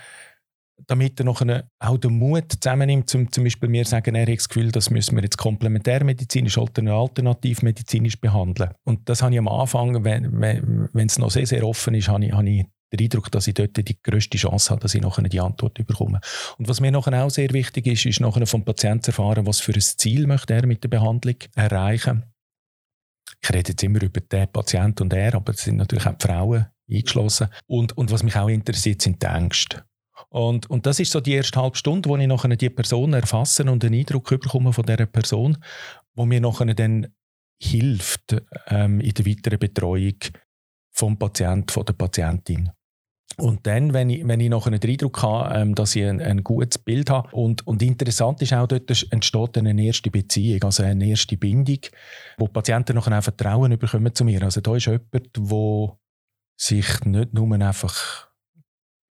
damit 0.88 1.19
er 1.19 1.25
noch 1.25 1.42
auch 1.80 1.97
den 1.97 2.18
Mut 2.19 2.51
zusammennimmt, 2.62 3.09
zum, 3.09 3.31
zum 3.31 3.45
Beispiel 3.45 3.69
mir 3.69 3.86
sagen, 3.86 4.13
er 4.13 4.27
hat 4.27 4.38
das 4.38 4.50
Gefühl, 4.50 4.71
das 4.71 4.89
müssen 4.89 5.15
wir 5.15 5.24
jetzt 5.24 5.38
komplementärmedizinisch 5.38 6.57
oder 6.57 6.94
alternativmedizinisch 6.94 8.19
behandeln. 8.19 8.71
Und 8.83 9.09
das 9.09 9.24
habe 9.24 9.33
ich 9.33 9.39
am 9.39 9.47
Anfang, 9.47 10.03
wenn, 10.03 10.39
wenn, 10.39 11.07
es 11.07 11.18
noch 11.18 11.31
sehr, 11.31 11.47
sehr 11.47 11.65
offen 11.65 11.95
ist, 11.95 12.09
habe 12.09 12.25
ich, 12.25 12.31
habe 12.31 12.50
ich 12.50 12.65
den 12.94 13.06
Eindruck, 13.06 13.31
dass 13.31 13.48
ich 13.48 13.56
dort 13.56 13.75
die 13.77 14.01
grösste 14.03 14.38
Chance 14.38 14.69
habe, 14.69 14.81
dass 14.81 14.94
ich 14.94 15.01
nachher 15.01 15.24
die 15.24 15.39
Antwort 15.39 15.74
bekomme. 15.74 16.19
Und 16.57 16.68
was 16.68 16.80
mir 16.80 16.91
nachher 16.91 17.24
auch 17.24 17.31
sehr 17.31 17.51
wichtig 17.51 17.88
ist, 17.88 18.06
ist 18.06 18.19
nachher 18.19 18.45
vom 18.45 18.63
Patienten 18.63 19.03
zu 19.03 19.12
erfahren, 19.12 19.48
was 19.48 19.62
für 19.62 19.74
ein 19.74 19.81
Ziel 19.81 20.27
möchte 20.27 20.53
er 20.53 20.68
mit 20.68 20.83
der 20.83 20.89
Behandlung 20.89 21.38
erreichen 21.56 22.18
möchte 22.18 22.35
ich 23.42 23.50
rede 23.50 23.72
jetzt 23.72 23.84
immer 23.84 24.02
über 24.02 24.22
den 24.22 24.52
Patienten 24.52 25.04
und 25.04 25.14
er, 25.14 25.36
aber 25.36 25.54
es 25.54 25.64
sind 25.64 25.78
natürlich 25.78 26.06
auch 26.06 26.18
die 26.18 26.28
Frauen 26.28 26.66
eingeschlossen. 26.90 27.48
Und, 27.68 27.98
und 27.98 28.12
was 28.12 28.24
mich 28.24 28.36
auch 28.36 28.50
interessiert, 28.50 29.02
sind 29.02 29.22
die 29.22 29.28
Ängste. 29.28 29.84
Und, 30.30 30.70
und 30.70 30.86
das 30.86 31.00
ist 31.00 31.12
so 31.12 31.22
die 31.22 31.34
erste 31.34 31.62
halbe 31.62 31.78
Stunde, 31.78 32.10
wo 32.10 32.18
ich 32.18 32.28
nachher 32.28 32.56
die 32.56 32.70
Person 32.70 33.14
erfasse 33.14 33.64
und 33.64 33.84
einen 33.84 34.00
Eindruck 34.00 34.30
bekomme 34.30 34.74
von 34.74 34.86
dieser 34.86 35.06
Person, 35.06 35.58
wo 36.14 36.26
mir 36.26 36.42
nachher 36.42 36.74
dann 36.74 37.08
hilft 37.62 38.36
ähm, 38.68 39.00
in 39.00 39.14
der 39.14 39.26
weiteren 39.26 39.60
Betreuung 39.60 40.16
vom 40.92 41.18
Patienten, 41.18 41.70
von 41.70 41.86
der 41.86 41.94
Patientin. 41.94 42.70
Und 43.38 43.68
dann, 43.68 43.94
wenn 43.94 44.10
ich, 44.10 44.28
wenn 44.28 44.40
ich 44.40 44.50
noch 44.50 44.68
einen 44.68 44.82
Eindruck 44.82 45.22
habe, 45.24 45.56
ähm, 45.56 45.75
dass 45.75 45.96
ich 45.96 46.06
ein, 46.06 46.22
ein, 46.22 46.44
gutes 46.44 46.77
Bild 46.77 47.10
habe. 47.10 47.30
Und, 47.36 47.65
und 47.68 47.82
interessant 47.82 48.42
ist 48.42 48.54
auch, 48.54 48.68
dort 48.68 48.89
entsteht 49.12 49.58
eine 49.58 49.84
erste 49.84 50.10
Beziehung, 50.10 50.63
also 50.63 50.84
eine 50.84 51.06
erste 51.06 51.38
Bindung, 51.38 51.80
wo 52.38 52.46
die 52.46 52.54
Patienten 52.54 52.96
noch 52.96 53.08
ein 53.08 53.22
Vertrauen 53.22 53.77
bekommen 53.77 54.13
zu 54.15 54.24
mir. 54.24 54.42
Also 54.44 54.62
da 54.62 54.75
ist 54.75 54.86
jemand, 54.86 55.36
der 55.38 55.98
sich 56.58 57.06
nicht 57.06 57.34
nur 57.34 57.54
einfach 57.54 58.30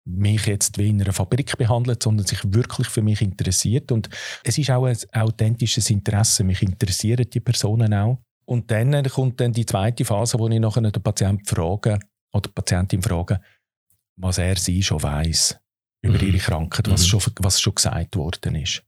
mich 0.04 0.46
jetzt 0.46 0.78
wie 0.78 0.88
in 0.88 1.00
einer 1.00 1.12
Fabrik 1.12 1.56
behandelt, 1.56 2.02
sondern 2.02 2.26
sich 2.26 2.40
wirklich 2.44 2.88
für 2.88 3.02
mich 3.02 3.22
interessiert. 3.22 3.92
Und 3.92 4.08
es 4.44 4.58
ist 4.58 4.70
auch 4.70 4.84
ein 4.84 4.96
authentisches 5.12 5.90
Interesse. 5.90 6.44
Mich 6.44 6.62
interessieren 6.62 7.26
die 7.32 7.40
Personen 7.40 7.94
auch. 7.94 8.18
Und 8.44 8.70
dann 8.70 9.04
kommt 9.04 9.40
dann 9.40 9.52
die 9.52 9.66
zweite 9.66 10.04
Phase, 10.04 10.38
wo 10.38 10.48
ich 10.48 10.60
nachher 10.60 10.82
den 10.82 11.02
Patienten 11.02 11.44
frage, 11.44 11.98
oder 12.32 12.48
die 12.48 12.52
Patientin 12.52 13.02
frage, 13.02 13.40
was 14.16 14.38
er 14.38 14.56
sie 14.56 14.82
schon 14.82 15.02
weiß 15.02 15.58
über 16.02 16.18
mhm. 16.18 16.28
ihre 16.28 16.38
Krankheit, 16.38 16.90
was, 16.90 17.02
mhm. 17.02 17.20
schon, 17.20 17.32
was 17.40 17.60
schon 17.60 17.74
gesagt 17.74 18.16
worden 18.16 18.56
ist. 18.56 18.82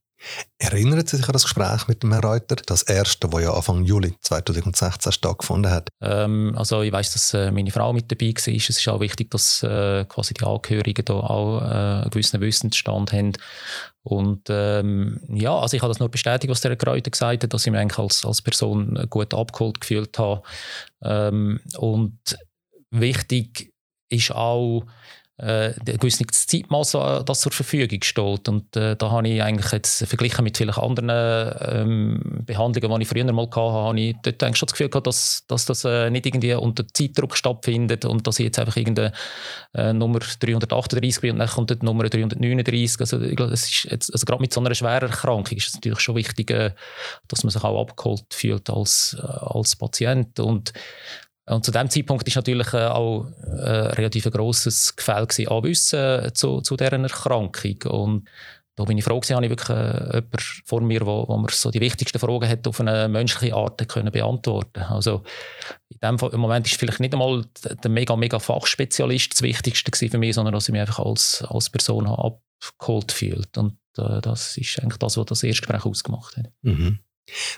Erinnert 0.59 1.09
Sie 1.09 1.17
sich 1.17 1.27
an 1.27 1.33
das 1.33 1.43
Gespräch 1.43 1.87
mit 1.87 2.03
dem 2.03 2.13
Herrn 2.13 2.25
Reuter, 2.25 2.57
das 2.57 2.83
erste, 2.83 3.29
das 3.29 3.43
ja 3.43 3.53
Anfang 3.53 3.85
Juli 3.85 4.15
2016 4.21 5.13
stattgefunden 5.13 5.71
hat? 5.71 5.89
Ähm, 6.01 6.55
also 6.57 6.83
ich 6.83 6.93
weiß, 6.93 7.13
dass 7.13 7.35
äh, 7.35 7.51
meine 7.51 7.71
Frau 7.71 7.93
mit 7.93 8.11
dabei 8.11 8.29
war. 8.29 8.55
Es 8.55 8.69
ist 8.69 8.89
auch 8.89 9.01
wichtig, 9.01 9.31
dass 9.31 9.63
äh, 9.63 10.05
quasi 10.07 10.35
die 10.35 10.45
Angehörigen 10.45 11.05
da 11.05 11.15
auch 11.15 11.61
äh, 11.61 11.65
einen 11.65 12.11
gewissen 12.11 12.41
Wissensstand 12.41 13.13
haben. 13.13 13.33
Und 14.03 14.49
ähm, 14.49 15.21
ja, 15.29 15.59
also 15.59 15.77
ich 15.77 15.83
habe 15.83 15.91
das 15.91 16.01
nur 16.01 16.11
bestätigt, 16.11 16.51
was 16.51 16.61
der 16.61 16.71
Herr 16.71 16.89
Reuter 16.89 17.11
gesagt 17.11 17.43
hat, 17.43 17.53
dass 17.53 17.67
ich 17.67 17.73
mich 17.73 17.81
eigentlich 17.81 17.99
als, 17.99 18.25
als 18.25 18.43
Person 18.43 19.07
gut 19.11 19.35
abgeholt 19.35 19.81
gefühlt 19.81 20.19
habe. 20.19 20.43
Ähm, 21.03 21.61
und 21.77 22.19
wichtig 22.91 23.74
ist 24.15 24.33
auch, 24.33 24.85
äh, 25.37 25.73
ein 25.75 25.99
gewisses 25.99 26.47
Zeitmaß, 26.47 26.95
äh, 26.95 27.25
das 27.25 27.41
zur 27.41 27.51
Verfügung 27.51 28.01
steht. 28.03 28.49
Und 28.49 28.77
äh, 28.77 28.95
da 28.95 29.11
habe 29.11 29.29
ich 29.29 29.43
eigentlich 29.43 29.73
jetzt 29.73 30.07
verglichen 30.07 30.45
mit 30.45 30.57
vielleicht 30.57 30.79
anderen 30.79 31.11
ähm, 31.11 32.43
Behandlungen, 32.47 33.01
die 33.01 33.03
ich 33.03 33.09
früher 33.09 33.33
mal 33.33 33.47
hatte, 33.47 33.61
habe 33.61 34.01
ich 34.01 34.17
dort 34.23 34.43
eigentlich 34.43 34.59
schon 34.59 34.67
das 34.67 34.75
Gefühl 34.75 34.91
gehabt, 34.91 35.09
dass, 35.09 35.45
dass 35.49 35.67
das 35.67 35.85
äh, 35.85 36.09
nicht 36.11 36.27
irgendwie 36.27 36.55
unter 36.55 36.87
Zeitdruck 36.87 37.37
stattfindet 37.37 38.05
und 38.05 38.27
dass 38.27 38.39
ich 38.39 38.45
jetzt 38.45 38.61
einfach 38.61 38.77
irgendeine 38.77 39.13
äh, 39.75 39.93
Nummer 39.93 40.21
338 40.21 41.21
bin 41.21 41.33
und 41.33 41.39
dann 41.41 41.49
kommt 41.49 41.71
die 41.71 41.85
Nummer 41.85 42.05
339. 42.05 43.01
Also, 43.01 43.19
das 43.19 43.65
ist 43.65 43.89
jetzt, 43.91 44.13
also 44.13 44.25
gerade 44.27 44.41
mit 44.41 44.53
so 44.53 44.61
einer 44.61 44.75
schweren 44.75 45.11
Erkrankung 45.11 45.57
ist 45.57 45.69
es 45.69 45.75
natürlich 45.75 46.01
schon 46.01 46.15
wichtig, 46.15 46.51
äh, 46.53 46.71
dass 47.27 47.43
man 47.43 47.51
sich 47.51 47.65
auch 47.65 47.81
abgeholt 47.81 48.27
fühlt 48.33 48.71
als, 48.71 49.17
äh, 49.19 49.27
als 49.27 49.75
Patient. 49.75 50.39
Und 50.39 50.73
Und 51.47 51.65
zu 51.65 51.73
dem 51.73 51.91
Zeitpunkt 51.91 52.27
ist 52.27 52.37
natürlich 52.37 52.73
äh, 52.73 52.87
auch 52.87 53.27
ein 53.27 53.59
äh, 53.59 53.71
relativ 53.93 54.25
grosses 54.31 54.97
Gefälle 54.97 55.29
an 55.51 55.63
Wissen 55.63 56.35
zu, 56.35 56.63
zu 56.63 56.77
dieser 56.77 56.93
Erkrankung. 56.93 57.83
Und 57.87 58.29
da 58.77 58.85
bin 58.85 58.99
ich 58.99 59.05
froh 59.05 59.21
gewesen, 59.21 59.37
habe 59.37 59.47
ich 59.47 59.51
wirklich 59.51 59.69
äh, 59.69 60.15
jemanden 60.15 60.39
vor 60.65 60.81
mir, 60.81 61.07
wo, 61.07 61.29
wo 61.29 61.37
mir 61.37 61.51
so 61.51 61.71
die 61.71 61.81
wichtigsten 61.81 62.19
Fragen 62.19 62.49
hat 62.49 62.67
auf 62.67 62.81
eine 62.81 63.09
menschliche 63.09 63.55
Art 63.55 63.87
können 63.89 64.11
beantworten 64.11 64.81
Also 64.83 65.23
in 65.91 65.99
dem 66.03 66.41
Moment 66.41 66.67
ist 66.67 66.77
vielleicht 66.77 67.01
nicht 67.01 67.13
einmal 67.13 67.45
der 67.63 67.91
mega, 67.91 68.17
mega 68.17 68.39
Fachspezialist 68.39 69.35
das 69.35 69.43
Wichtigste 69.43 70.09
für 70.09 70.19
mich, 70.19 70.35
sondern 70.35 70.55
dass 70.55 70.69
ich 70.69 70.73
mich 70.73 70.81
einfach 70.81 71.01
als, 71.01 71.45
als 71.47 71.71
Person 71.71 72.07
abgeholt 72.07 73.13
fühlt. 73.13 73.57
Und 73.59 73.77
äh, 73.99 74.21
das 74.23 74.57
ist 74.57 74.81
eigentlich 74.81 74.99
das, 74.99 75.19
was 75.19 75.27
das 75.27 75.43
erste 75.43 75.61
Gespräch 75.61 75.85
ausgemacht 75.85 76.37
hat. 76.39 76.51
Mhm. 76.63 77.01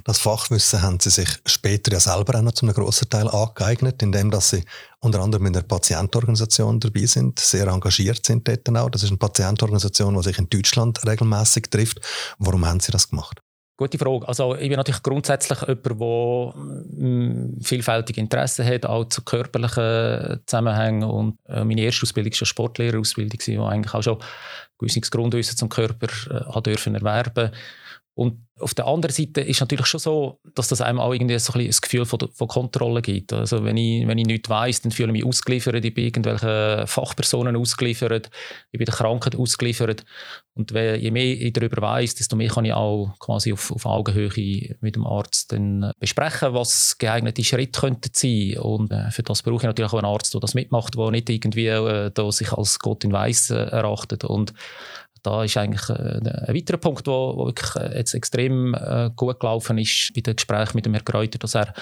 Das 0.04 0.18
Fachwissen 0.18 0.82
haben 0.82 1.00
Sie 1.00 1.10
sich 1.10 1.28
später 1.44 1.92
ja 1.92 2.00
selber 2.00 2.38
auch 2.38 2.42
noch 2.42 2.52
zu 2.52 2.66
einem 2.66 2.74
grossen 2.74 3.10
Teil 3.10 3.28
angeeignet, 3.28 4.02
indem 4.02 4.30
dass 4.30 4.50
Sie 4.50 4.64
unter 5.00 5.20
anderem 5.20 5.46
in 5.46 5.52
der 5.52 5.62
Patientenorganisation 5.62 6.80
dabei 6.80 7.06
sind, 7.06 7.38
sehr 7.38 7.66
engagiert 7.66 8.24
sind 8.24 8.46
dort 8.46 8.68
auch. 8.76 8.90
Das 8.90 9.02
ist 9.02 9.10
eine 9.10 9.18
Patientenorganisation, 9.18 10.14
die 10.14 10.22
sich 10.22 10.38
in 10.38 10.48
Deutschland 10.48 11.04
regelmäßig 11.06 11.64
trifft. 11.70 12.00
Warum 12.38 12.64
haben 12.66 12.80
Sie 12.80 12.92
das 12.92 13.10
gemacht? 13.10 13.40
Gute 13.78 13.98
Frage. 13.98 14.26
Also 14.26 14.54
ich 14.54 14.68
bin 14.68 14.78
natürlich 14.78 15.02
grundsätzlich 15.02 15.60
jemand, 15.60 15.84
der 15.84 16.54
mm, 16.56 17.60
vielfältige 17.60 18.22
Interessen 18.22 18.64
hat, 18.64 18.86
auch 18.86 19.04
zu 19.04 19.22
körperlichen 19.22 20.40
Zusammenhängen. 20.46 21.02
Und 21.04 21.38
äh, 21.46 21.62
meine 21.62 21.82
erste 21.82 22.04
Ausbildung 22.04 22.32
war 22.32 22.38
eine 22.38 22.46
Sportlehrerausbildung, 22.46 23.38
die 23.44 23.58
eigentlich 23.58 23.92
auch 23.92 24.02
schon 24.02 24.18
gewisses 24.78 25.10
Grundwissen 25.10 25.58
zum 25.58 25.68
Körper 25.68 26.06
äh, 26.30 26.62
dürfen 26.62 26.94
erwerben 26.94 27.50
und 28.16 28.46
auf 28.58 28.72
der 28.72 28.86
anderen 28.86 29.14
Seite 29.14 29.42
ist 29.42 29.60
natürlich 29.60 29.84
schon 29.84 30.00
so, 30.00 30.40
dass 30.54 30.68
das 30.68 30.80
einem 30.80 31.00
auch 31.00 31.12
irgendwie 31.12 31.38
so 31.38 31.52
ein, 31.52 31.60
ein 31.60 31.70
Gefühl 31.70 32.06
von, 32.06 32.18
von, 32.32 32.48
Kontrolle 32.48 33.02
gibt. 33.02 33.34
Also 33.34 33.62
wenn 33.62 33.76
ich, 33.76 34.08
wenn 34.08 34.16
ich 34.16 34.24
nichts 34.24 34.48
weiss, 34.48 34.80
dann 34.80 34.90
fühle 34.90 35.08
ich 35.08 35.22
mich 35.22 35.26
ausgeliefert, 35.26 35.84
ich 35.84 35.92
bin 35.92 36.06
irgendwelchen 36.06 36.86
Fachpersonen 36.86 37.56
ausgeliefert, 37.56 38.30
ich 38.72 38.78
bin 38.78 38.86
der 38.86 38.94
Krankheit 38.94 39.36
ausgeliefert. 39.36 40.06
Und 40.54 40.70
je 40.70 41.10
mehr 41.10 41.38
ich 41.38 41.52
darüber 41.52 41.82
weiss, 41.82 42.14
desto 42.14 42.36
mehr 42.36 42.48
kann 42.48 42.64
ich 42.64 42.72
auch 42.72 43.14
quasi 43.18 43.52
auf, 43.52 43.70
auf 43.70 43.84
Augenhöhe 43.84 44.76
mit 44.80 44.96
dem 44.96 45.06
Arzt 45.06 45.52
dann 45.52 45.92
besprechen, 46.00 46.54
was 46.54 46.96
geeignete 46.96 47.44
Schritte 47.44 47.78
könnten 47.78 48.10
sein. 48.14 48.56
Und 48.56 48.90
äh, 48.92 49.10
für 49.10 49.24
das 49.24 49.42
brauche 49.42 49.56
ich 49.56 49.62
natürlich 49.64 49.92
auch 49.92 49.98
einen 49.98 50.06
Arzt, 50.06 50.32
der 50.32 50.40
das 50.40 50.54
mitmacht, 50.54 50.96
der 50.96 51.10
nicht 51.10 51.28
irgendwie 51.28 51.66
äh, 51.66 52.10
da 52.14 52.32
sich 52.32 52.50
als 52.50 52.78
Gott 52.78 53.04
in 53.04 53.12
Weiß 53.12 53.50
äh, 53.50 53.56
erachtet. 53.56 54.24
Und 54.24 54.54
da 55.26 55.42
ist 55.42 55.56
eigentlich 55.56 55.88
äh, 55.88 56.20
ein 56.20 56.54
weiterer 56.54 56.78
Punkt, 56.78 57.06
der 57.06 57.12
wirklich 57.12 57.74
äh, 57.76 57.98
jetzt 57.98 58.14
extrem 58.14 58.74
äh, 58.74 59.10
gut 59.16 59.40
gelaufen 59.40 59.76
ist 59.78 60.12
bei 60.14 60.20
den 60.20 60.36
Gesprächen 60.36 60.76
mit 60.76 60.86
dem 60.86 60.94
Herrn 60.94 61.04
Kräuter, 61.04 61.38
dass 61.38 61.56
er 61.56 61.74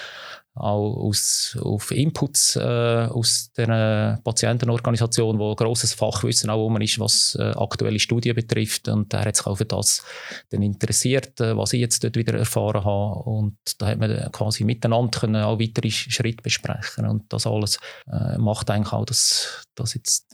auch 0.55 0.95
aus, 0.95 1.57
auf 1.61 1.91
Inputs 1.91 2.55
äh, 2.55 2.61
aus 2.61 3.51
der 3.57 4.19
Patientenorganisation, 4.23 5.37
wo 5.37 5.53
grosses 5.53 5.93
Fachwissen 5.93 6.49
auch 6.49 6.65
um 6.65 6.79
ist, 6.79 6.97
was 6.97 7.35
äh, 7.35 7.43
aktuelle 7.43 7.99
Studien 7.99 8.35
betrifft. 8.35 8.87
Und 8.87 9.13
er 9.13 9.25
hat 9.25 9.35
sich 9.35 9.45
auch 9.45 9.57
für 9.57 9.65
das 9.65 10.03
dann 10.49 10.61
interessiert, 10.61 11.41
äh, 11.41 11.57
was 11.57 11.73
ich 11.73 11.81
jetzt 11.81 12.03
dort 12.05 12.15
wieder 12.15 12.35
erfahren 12.35 12.85
habe. 12.85 13.29
Und 13.29 13.57
da 13.79 13.87
hat 13.87 13.99
man 13.99 14.31
quasi 14.31 14.63
miteinander 14.63 15.19
können 15.19 15.43
auch 15.43 15.59
weitere 15.59 15.91
Schritte 15.91 16.41
besprechen. 16.41 17.05
Und 17.05 17.31
das 17.33 17.45
alles 17.45 17.77
macht 18.37 18.69
eigentlich 18.69 18.93
auch, 18.93 19.05
dass, 19.05 19.65
dass 19.75 19.93
jetzt 19.93 20.33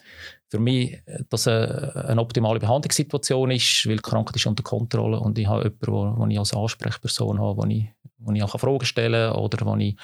für 0.51 0.59
mich 0.59 1.01
dass 1.29 1.47
eine, 1.47 2.05
eine 2.07 2.21
optimale 2.21 2.59
Behandlungssituation 2.59 3.51
ist, 3.51 3.87
weil 3.87 3.95
die 3.95 4.01
Krankheit 4.01 4.35
ist 4.35 4.45
unter 4.45 4.63
Kontrolle 4.63 5.19
und 5.19 5.39
ich 5.39 5.47
habe 5.47 5.73
jemanden, 5.81 6.19
den 6.19 6.31
ich 6.31 6.39
als 6.39 6.53
Ansprechperson 6.53 7.39
habe, 7.39 7.57
wo 7.57 7.65
ich 7.65 7.87
wo 8.23 8.31
ich 8.33 8.43
auch 8.43 8.59
Fragen 8.59 8.85
stellen 8.85 9.31
kann 9.31 9.41
oder 9.41 9.65
wo 9.65 9.75
ich 9.77 9.95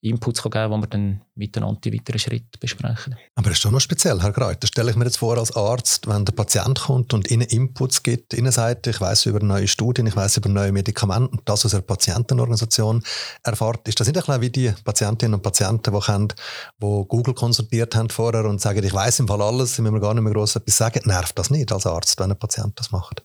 Inputs 0.00 0.42
geben 0.42 0.52
kann, 0.52 0.70
wo 0.70 0.76
wir 0.76 0.86
dann 0.86 1.22
miteinander 1.34 1.80
die 1.82 1.92
weiteren 1.92 2.18
Schritte 2.18 2.58
besprechen. 2.60 3.16
Aber 3.34 3.48
das 3.48 3.54
ist 3.54 3.62
schon 3.62 3.72
noch 3.72 3.80
speziell, 3.80 4.20
Herr 4.20 4.32
Greit. 4.32 4.62
Das 4.62 4.68
stelle 4.68 4.90
ich 4.90 4.96
mir 4.96 5.06
jetzt 5.06 5.16
vor 5.16 5.38
als 5.38 5.56
Arzt, 5.56 6.06
wenn 6.06 6.26
der 6.26 6.34
Patient 6.34 6.78
kommt 6.78 7.14
und 7.14 7.30
Ihnen 7.30 7.48
Inputs 7.48 8.02
gibt, 8.02 8.34
Ihnen 8.34 8.52
sagt, 8.52 8.86
ich 8.86 9.00
weiß 9.00 9.26
über 9.26 9.40
neue 9.40 9.66
Studien, 9.66 10.06
ich 10.06 10.14
weiß 10.14 10.36
über 10.36 10.50
neue 10.50 10.72
Medikamente 10.72 11.32
und 11.32 11.48
das 11.48 11.64
aus 11.64 11.74
einer 11.74 11.82
Patientenorganisation 11.82 13.02
erfahrt. 13.42 13.88
Ist 13.88 13.98
das 13.98 14.06
nicht 14.06 14.16
ein 14.16 14.24
bisschen 14.24 14.42
wie 14.42 14.50
die 14.50 14.72
Patientinnen 14.84 15.34
und 15.34 15.42
Patienten, 15.42 15.94
die, 15.94 16.00
kennen, 16.00 16.28
die 16.28 17.04
Google 17.08 17.34
konsultiert 17.34 17.96
haben 17.96 18.10
vorher 18.10 18.44
und 18.44 18.60
sagen, 18.60 18.84
ich 18.84 18.92
weiß 18.92 19.20
im 19.20 19.28
Fall 19.28 19.40
alles, 19.40 19.76
sie 19.76 19.82
müssen 19.94 20.00
mir 20.02 20.06
gar 20.06 20.14
nicht 20.14 20.22
mehr 20.24 20.32
gross 20.32 20.56
etwas 20.56 20.76
sagen. 20.76 21.02
Nervt 21.04 21.38
das 21.38 21.50
nicht 21.50 21.72
als 21.72 21.86
Arzt, 21.86 22.18
wenn 22.20 22.30
ein 22.30 22.38
Patient 22.38 22.78
das 22.78 22.90
macht? 22.90 23.22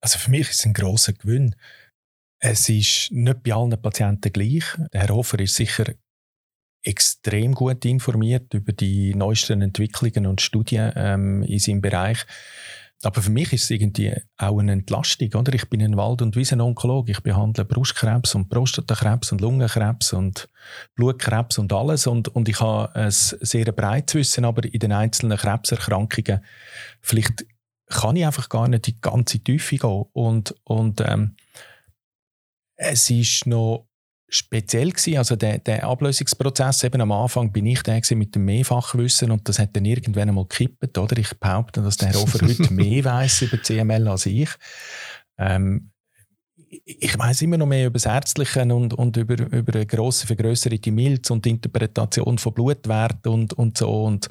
Also 0.00 0.18
für 0.18 0.30
mich 0.30 0.50
ist 0.50 0.60
es 0.60 0.66
ein 0.66 0.74
grosser 0.74 1.12
Gewinn 1.12 1.54
es 2.46 2.68
ist 2.68 3.10
nicht 3.10 3.42
bei 3.42 3.54
allen 3.54 3.80
Patienten 3.80 4.30
gleich. 4.30 4.64
Herr 4.92 5.08
Hofer 5.08 5.38
ist 5.40 5.54
sicher 5.54 5.86
extrem 6.82 7.54
gut 7.54 7.82
informiert 7.86 8.52
über 8.52 8.72
die 8.74 9.14
neuesten 9.14 9.62
Entwicklungen 9.62 10.26
und 10.26 10.42
Studien 10.42 10.92
ähm, 10.94 11.42
in 11.44 11.58
seinem 11.58 11.80
Bereich. 11.80 12.26
Aber 13.02 13.20
für 13.20 13.30
mich 13.30 13.52
ist 13.52 13.64
es 13.64 13.70
irgendwie 13.70 14.14
auch 14.38 14.58
eine 14.58 14.72
Entlastung. 14.72 15.28
Oder? 15.34 15.52
Ich 15.52 15.68
bin 15.68 15.82
ein 15.82 15.96
Wald- 15.96 16.22
und 16.22 16.36
Wiesenonkologe. 16.36 17.12
Ich 17.12 17.20
behandle 17.20 17.64
Brustkrebs 17.64 18.34
und 18.34 18.48
Prostatakrebs 18.48 19.32
und 19.32 19.40
Lungenkrebs 19.40 20.12
und 20.12 20.48
Blutkrebs 20.94 21.58
und 21.58 21.72
alles. 21.72 22.06
Und, 22.06 22.28
und 22.28 22.48
ich 22.48 22.60
habe 22.60 22.94
ein 22.94 23.10
sehr 23.10 23.72
breites 23.72 24.14
Wissen, 24.14 24.44
aber 24.44 24.64
in 24.64 24.78
den 24.78 24.92
einzelnen 24.92 25.36
Krebserkrankungen 25.36 26.40
vielleicht 27.00 27.44
kann 27.88 28.16
ich 28.16 28.24
einfach 28.24 28.48
gar 28.48 28.68
nicht 28.68 28.86
die 28.86 29.00
ganze 29.00 29.40
Tiefe 29.40 29.76
gehen. 29.76 30.04
Und, 30.12 30.54
und 30.64 31.02
ähm, 31.02 31.36
es 32.76 33.10
ist 33.10 33.46
noch 33.46 33.86
speziell 34.28 34.90
gewesen. 34.90 35.18
Also 35.18 35.36
der, 35.36 35.58
der 35.58 35.84
Ablösungsprozess, 35.84 36.84
eben 36.84 37.00
am 37.00 37.12
Anfang 37.12 37.52
bin 37.52 37.66
ich 37.66 37.82
der 37.82 38.00
mit 38.12 38.34
dem 38.34 38.44
Mehrfachwissen 38.44 39.30
und 39.30 39.48
das 39.48 39.58
hat 39.58 39.76
dann 39.76 39.84
irgendwann 39.84 40.28
einmal 40.28 40.46
gekippt, 40.46 40.98
oder? 40.98 41.16
Ich 41.18 41.38
behaupte, 41.38 41.82
dass 41.82 41.96
der 41.96 42.08
Herr 42.08 42.20
Hofer 42.20 42.46
heute 42.46 42.70
mehr 42.72 43.04
weiß 43.04 43.42
über 43.42 43.62
CML 43.62 44.08
als 44.08 44.26
ich. 44.26 44.50
Ähm, 45.38 45.90
ich 46.84 47.18
weiß 47.18 47.42
immer 47.42 47.58
noch 47.58 47.66
mehr 47.66 47.86
über 47.86 47.94
das 47.94 48.06
Ärztliche 48.06 48.62
und, 48.62 48.94
und 48.94 49.16
über, 49.16 49.34
über 49.34 49.74
eine 49.74 49.86
grosse 49.86 50.26
vergrößerte 50.26 50.90
Milz 50.90 51.30
und 51.30 51.44
die 51.44 51.50
Interpretation 51.50 52.38
von 52.38 52.54
Blutwerten 52.54 53.32
und, 53.32 53.52
und 53.52 53.78
so 53.78 54.04
und, 54.04 54.28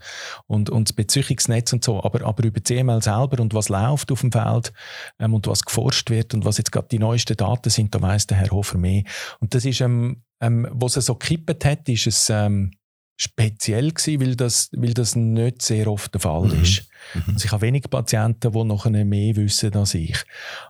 und, 0.47 0.69
und 0.69 0.89
das 0.89 0.93
Beziehungsnetz 0.93 1.73
und 1.73 1.83
so. 1.83 2.03
Aber, 2.03 2.25
aber 2.25 2.43
über 2.43 2.63
CML 2.63 3.01
selber 3.01 3.41
und 3.41 3.53
was 3.53 3.69
läuft 3.69 4.12
auf 4.12 4.21
dem 4.21 4.31
Feld 4.31 4.73
ähm, 5.19 5.33
und 5.33 5.47
was 5.47 5.63
geforscht 5.63 6.09
wird 6.09 6.33
und 6.33 6.45
was 6.45 6.57
jetzt 6.57 6.71
gerade 6.71 6.88
die 6.89 7.00
neuesten 7.00 7.38
Daten 7.38 7.69
sind, 7.69 7.93
da 7.93 8.01
weiss 8.01 8.27
der 8.27 8.38
Herr 8.38 8.51
Hofer 8.51 8.77
mehr. 8.77 9.03
Und 9.39 9.53
das 9.53 9.65
ist, 9.65 9.81
ähm, 9.81 10.23
ähm, 10.41 10.67
was 10.71 10.95
er 10.95 11.01
so 11.01 11.15
gekippt 11.15 11.65
hat, 11.65 11.88
ist 11.88 12.07
es, 12.07 12.29
ähm, 12.29 12.71
speziell 13.15 13.91
gewesen, 13.91 14.22
weil 14.22 14.36
das, 14.36 14.70
weil 14.74 14.93
das 14.93 15.15
nicht 15.15 15.62
sehr 15.62 15.88
oft 15.88 16.13
der 16.13 16.22
Fall 16.22 16.48
mhm. 16.48 16.62
ist. 16.62 16.84
Mhm. 17.13 17.34
Also 17.34 17.46
ich 17.46 17.51
habe 17.51 17.62
wenig 17.62 17.89
Patienten, 17.89 18.51
die 18.51 18.63
noch 18.63 18.86
mehr 18.86 19.36
wissen 19.36 19.75
als 19.75 19.93
ich. 19.93 20.17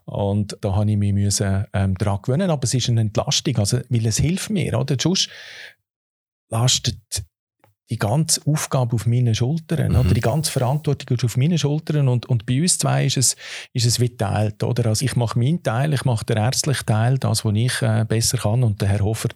Und 0.06 0.58
da 0.62 0.76
habe 0.76 0.92
ich 0.92 0.98
mich 0.98 1.14
müssen, 1.14 1.66
ähm, 1.74 1.96
daran 1.98 2.22
gewöhnen, 2.22 2.50
aber 2.50 2.64
es 2.66 2.74
ist 2.74 2.90
eine 2.90 3.02
Entlastung, 3.02 3.58
also, 3.58 3.80
weil 3.90 4.06
es 4.06 4.18
hilft 4.18 4.50
mir. 4.50 4.78
Oder? 4.78 4.98
Sonst 5.00 5.30
lastet 6.50 7.00
die 7.90 7.98
ganze 7.98 8.42
Aufgabe 8.46 8.96
auf 8.96 9.06
meinen 9.06 9.36
Schultern, 9.36 9.92
mhm. 9.92 10.00
oder 10.00 10.14
die 10.14 10.22
ganze 10.22 10.52
Verantwortung 10.52 11.16
ist 11.16 11.24
auf 11.24 11.38
meinen 11.38 11.58
Schultern 11.58 12.08
und, 12.08 12.26
und 12.26 12.46
bei 12.46 12.62
uns 12.62 12.78
zwei 12.78 13.06
ist 13.06 13.18
es, 13.18 13.36
ist 13.74 13.86
es 13.86 14.00
wie 14.00 14.10
geteilt, 14.10 14.64
oder? 14.64 14.88
Also 14.88 15.06
ich 15.06 15.16
mache 15.16 15.38
meinen 15.38 15.62
Teil, 15.64 15.94
ich 15.94 16.06
mache 16.06 16.26
den 16.26 16.38
ärztlichen 16.38 16.86
Teil, 16.86 17.18
das, 17.18 17.46
was 17.46 17.54
ich 17.56 17.82
äh, 17.82 18.06
besser 18.08 18.38
kann 18.38 18.64
und 18.64 18.82
der 18.82 18.88
Herr 18.88 19.02
Hofer 19.02 19.30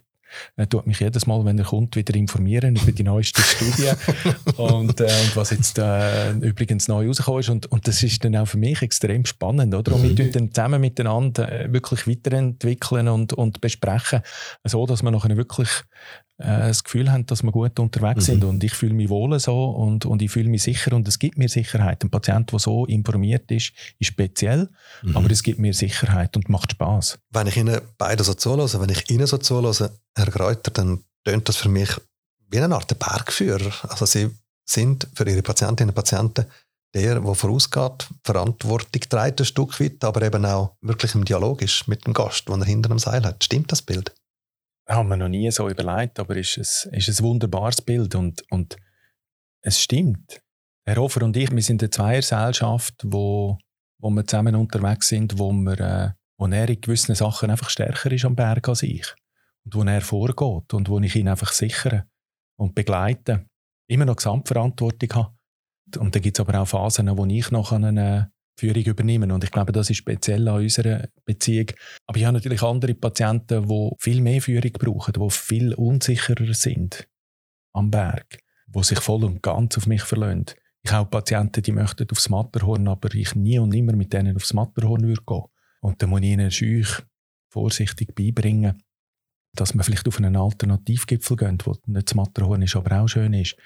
er 0.56 0.68
tut 0.68 0.86
mich 0.86 1.00
jedes 1.00 1.26
Mal, 1.26 1.44
wenn 1.44 1.58
er 1.58 1.64
kommt, 1.64 1.96
wieder 1.96 2.14
informieren 2.14 2.76
über 2.76 2.92
die 2.92 3.02
neuesten 3.02 3.42
Studien 3.42 3.96
und, 4.56 5.00
äh, 5.00 5.04
und, 5.04 5.36
was 5.36 5.50
jetzt 5.50 5.78
äh, 5.78 6.32
übrigens 6.32 6.88
neu 6.88 7.06
rausgekommen 7.06 7.40
ist. 7.40 7.48
Und, 7.48 7.66
und 7.66 7.88
das 7.88 8.02
ist 8.02 8.24
dann 8.24 8.36
auch 8.36 8.46
für 8.46 8.58
mich 8.58 8.82
extrem 8.82 9.24
spannend. 9.24 9.74
Oder? 9.74 9.94
Und 9.94 10.02
wir 10.02 10.24
mhm. 10.24 10.32
dann 10.32 10.52
zusammen 10.52 10.80
miteinander 10.80 11.50
äh, 11.50 11.72
wirklich 11.72 12.06
weiterentwickeln 12.06 13.08
und, 13.08 13.32
und 13.32 13.60
besprechen, 13.60 14.20
so 14.64 14.86
dass 14.86 15.02
wir 15.02 15.10
nachher 15.10 15.36
wirklich 15.36 15.68
äh, 16.38 16.68
das 16.68 16.84
Gefühl 16.84 17.10
haben, 17.10 17.26
dass 17.26 17.42
wir 17.42 17.52
gut 17.52 17.78
unterwegs 17.78 18.28
mhm. 18.28 18.32
sind. 18.32 18.44
Und 18.44 18.64
ich 18.64 18.72
fühle 18.72 18.94
mich 18.94 19.08
wohl 19.08 19.38
so 19.38 19.70
und, 19.70 20.06
und 20.06 20.22
ich 20.22 20.30
fühle 20.30 20.48
mich 20.48 20.62
sicher 20.62 20.92
und 20.94 21.06
es 21.06 21.18
gibt 21.18 21.36
mir 21.36 21.48
Sicherheit. 21.48 22.02
Ein 22.02 22.10
Patient, 22.10 22.50
der 22.50 22.58
so 22.58 22.86
informiert 22.86 23.50
ist, 23.50 23.72
ist 23.98 24.08
speziell, 24.08 24.68
mhm. 25.02 25.16
aber 25.16 25.30
es 25.30 25.42
gibt 25.42 25.58
mir 25.58 25.74
Sicherheit 25.74 26.36
und 26.36 26.48
macht 26.48 26.72
Spaß. 26.72 27.18
Wenn 27.30 27.46
ich 27.48 27.56
Ihnen 27.56 27.80
beide 27.98 28.24
so 28.24 28.34
zuhöre, 28.34 28.80
wenn 28.80 28.90
ich 28.90 29.10
Ihnen 29.10 29.26
so 29.26 29.38
zuhöre, 29.38 29.90
Herr 30.16 30.30
Kräuter, 30.30 30.70
dann 30.70 31.00
tönt 31.24 31.48
das 31.48 31.56
für 31.56 31.68
mich 31.68 31.90
wie 32.50 32.58
eine 32.58 32.74
Art 32.74 32.98
Bergführer. 32.98 33.72
Also 33.88 34.06
Sie 34.06 34.30
sind 34.64 35.06
für 35.14 35.28
Ihre 35.28 35.42
Patientinnen 35.42 35.90
und 35.90 35.94
Patienten 35.94 36.46
der, 36.94 37.20
der 37.20 37.34
vorausgeht, 37.34 38.08
Verantwortung 38.24 39.02
trägt 39.08 39.40
ein 39.40 39.44
Stück 39.44 39.78
weit, 39.78 40.02
aber 40.04 40.22
eben 40.22 40.44
auch 40.46 40.76
wirklich 40.80 41.14
im 41.14 41.24
Dialog 41.24 41.60
ist 41.60 41.86
mit 41.86 42.06
dem 42.06 42.14
Gast, 42.14 42.48
den 42.48 42.60
er 42.60 42.66
hinter 42.66 42.88
dem 42.88 42.98
Seil 42.98 43.24
hat. 43.24 43.44
Stimmt 43.44 43.70
das 43.70 43.82
Bild? 43.82 44.14
Haben 44.88 45.08
wir 45.08 45.16
noch 45.16 45.28
nie 45.28 45.50
so 45.50 45.68
überlegt, 45.68 46.18
aber 46.18 46.36
es 46.36 46.56
ist 46.56 46.88
ein, 46.90 46.98
ist 46.98 47.08
ein 47.08 47.24
wunderbares 47.24 47.82
Bild 47.82 48.14
und, 48.14 48.42
und 48.50 48.76
es 49.62 49.80
stimmt. 49.80 50.40
Herr 50.86 50.96
Hofer 50.96 51.22
und 51.22 51.36
ich, 51.36 51.50
wir 51.50 51.62
sind 51.62 51.82
eine 51.82 51.90
Zweiergesellschaft, 51.90 52.94
wo, 53.04 53.58
wo 54.00 54.10
wir 54.10 54.26
zusammen 54.26 54.54
unterwegs 54.54 55.08
sind, 55.08 55.38
wo, 55.38 55.52
wir, 55.52 55.80
äh, 55.80 56.10
wo 56.38 56.46
er 56.46 56.68
in 56.68 56.80
gewissen 56.80 57.14
Sachen 57.14 57.50
einfach 57.50 57.68
stärker 57.68 58.10
ist 58.10 58.24
am 58.24 58.34
Berg 58.34 58.68
als 58.68 58.82
ich. 58.82 59.14
und 59.64 59.74
wo 59.74 59.82
er 59.82 60.00
vorgeht 60.00 60.72
und 60.72 60.88
wo 60.88 60.98
ich 61.00 61.14
ihn 61.16 61.28
einfach 61.28 61.52
sichere 61.52 62.06
und 62.56 62.74
begleite. 62.74 63.46
Immer 63.90 64.06
noch 64.06 64.16
Gesamtverantwortung 64.16 65.12
habe. 65.14 65.36
Und 65.98 66.14
dann 66.14 66.22
gibt 66.22 66.38
es 66.38 66.46
aber 66.46 66.60
auch 66.60 66.68
Phasen, 66.68 67.16
wo 67.16 67.26
ich 67.26 67.50
noch 67.50 67.72
eine 67.72 68.30
Führung 68.58 68.82
übernehme. 68.82 69.32
Und 69.32 69.44
ich 69.44 69.50
glaube, 69.50 69.72
das 69.72 69.90
ist 69.90 69.98
speziell 69.98 70.48
an 70.48 70.62
unserer 70.62 71.08
Beziehung. 71.24 71.66
Aber 72.06 72.18
ich 72.18 72.24
habe 72.24 72.34
natürlich 72.34 72.62
andere 72.62 72.94
Patienten, 72.94 73.68
die 73.68 73.90
viel 73.98 74.20
mehr 74.20 74.42
Führung 74.42 74.72
brauchen, 74.72 75.12
die 75.12 75.30
viel 75.30 75.74
unsicherer 75.74 76.54
sind 76.54 77.08
am 77.72 77.90
Berg, 77.90 78.38
die 78.66 78.82
sich 78.82 79.00
voll 79.00 79.24
und 79.24 79.42
ganz 79.42 79.76
auf 79.76 79.86
mich 79.86 80.02
verlassen. 80.02 80.46
Ich 80.82 80.92
habe 80.92 81.10
Patienten, 81.10 81.62
die 81.62 81.72
möchten 81.72 82.08
aufs 82.10 82.28
Matterhorn, 82.28 82.88
aber 82.88 83.14
ich 83.14 83.34
nie 83.34 83.58
und 83.58 83.70
nimmer 83.70 83.94
mit 83.94 84.12
denen 84.12 84.36
aufs 84.36 84.54
Matterhorn 84.54 85.06
würde 85.06 85.22
gehen. 85.26 85.44
Und 85.80 86.02
dann 86.02 86.10
muss 86.10 86.22
ich 86.22 86.28
ihnen 86.28 86.50
schüch 86.50 87.02
vorsichtig 87.50 88.14
beibringen, 88.14 88.82
dass 89.54 89.74
man 89.74 89.84
vielleicht 89.84 90.06
auf 90.08 90.18
einen 90.18 90.36
Alternativgipfel 90.36 91.36
geht, 91.36 91.66
wo 91.66 91.76
nicht 91.86 92.08
das 92.08 92.14
Matterhorn 92.14 92.62
ist, 92.62 92.76
aber 92.76 93.00
auch 93.00 93.08
schön 93.08 93.32
ist. 93.34 93.56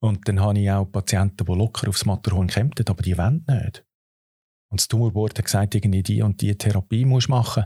Und 0.00 0.26
dann 0.28 0.40
habe 0.40 0.58
ich 0.58 0.70
auch 0.70 0.84
Patienten, 0.84 1.44
die 1.44 1.52
locker 1.52 1.88
aufs 1.88 2.04
Matterhorn 2.04 2.48
kämpfen, 2.48 2.84
aber 2.88 3.02
die 3.02 3.16
wollen 3.16 3.44
nicht. 3.48 3.84
Und 4.68 4.80
das 4.80 4.88
Tumorboard 4.88 5.38
hat 5.38 5.44
gesagt, 5.44 5.74
irgendwie 5.74 6.02
die 6.02 6.22
und 6.22 6.40
die 6.40 6.56
Therapie 6.56 7.04
muss 7.04 7.28
machen. 7.28 7.64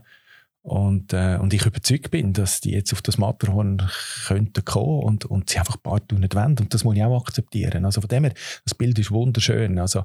Und, 0.63 1.15
äh, 1.15 1.39
und 1.41 1.55
ich 1.55 1.65
überzeugt 1.65 2.11
bin, 2.11 2.35
dass 2.35 2.61
die 2.61 2.73
jetzt 2.73 2.93
auf 2.93 3.01
das 3.01 3.17
Matterhorn 3.17 3.83
könnten 4.27 4.63
kommen 4.65 5.03
und, 5.03 5.25
und 5.25 5.49
sie 5.49 5.59
einfach 5.59 5.79
Stunden 5.79 6.21
nicht 6.21 6.35
wollen. 6.35 6.59
Und 6.59 6.75
das 6.75 6.85
muss 6.85 6.97
ich 6.97 7.03
auch 7.03 7.23
akzeptieren. 7.23 7.87
Also 7.87 8.03
von 8.03 8.09
dem 8.09 8.25
her, 8.25 8.35
das 8.65 8.75
Bild 8.75 8.99
ist 8.99 9.11
wunderschön. 9.11 9.79
Also 9.79 10.01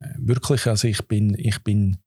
äh, 0.00 0.08
wirklich, 0.16 0.66
also 0.66 0.88
ich 0.88 1.06
bin, 1.06 1.36
ich 1.38 1.62
bin 1.62 1.98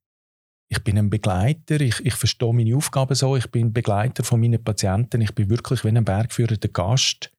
ich 0.68 0.84
bin 0.84 0.98
ein 0.98 1.12
Begleiter, 1.12 1.80
ich, 1.80 2.04
ich 2.04 2.15
verstehe 2.15 2.51
meine 2.51 2.75
Aufgaben 2.75 3.13
so, 3.13 3.36
ich 3.36 3.51
bin 3.51 3.72
Begleiter 3.72 4.24
von 4.24 4.42
meinen 4.42 4.63
Patienten, 4.63 5.22
ich 5.22 5.34
bin 5.36 5.48
wirklich 5.50 5.84
wie 5.84 5.89
ein 5.89 6.04
Bergführer, 6.04 6.58
der 6.58 6.72
Gast 6.72 7.32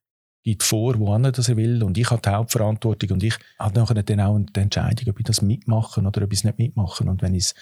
gibt 0.46 0.62
vor, 0.62 0.96
wo 1.00 1.18
das 1.18 1.48
er 1.48 1.56
will 1.56 1.82
und 1.82 1.98
ich 1.98 2.08
habe 2.08 2.22
die 2.22 2.28
Hauptverantwortung 2.28 3.10
und 3.10 3.22
ich 3.24 3.36
habe 3.58 3.80
nachher 3.80 4.00
dann 4.00 4.20
auch 4.20 4.38
die 4.38 4.60
Entscheidung, 4.60 5.08
ob 5.08 5.18
ich 5.18 5.26
das 5.26 5.42
mitmache 5.42 6.00
oder 6.00 6.22
ob 6.22 6.32
ich 6.32 6.38
es 6.38 6.44
nicht 6.44 6.58
mitmache 6.58 7.02
und 7.02 7.20
wenn 7.20 7.34
ich 7.34 7.46
es, 7.46 7.54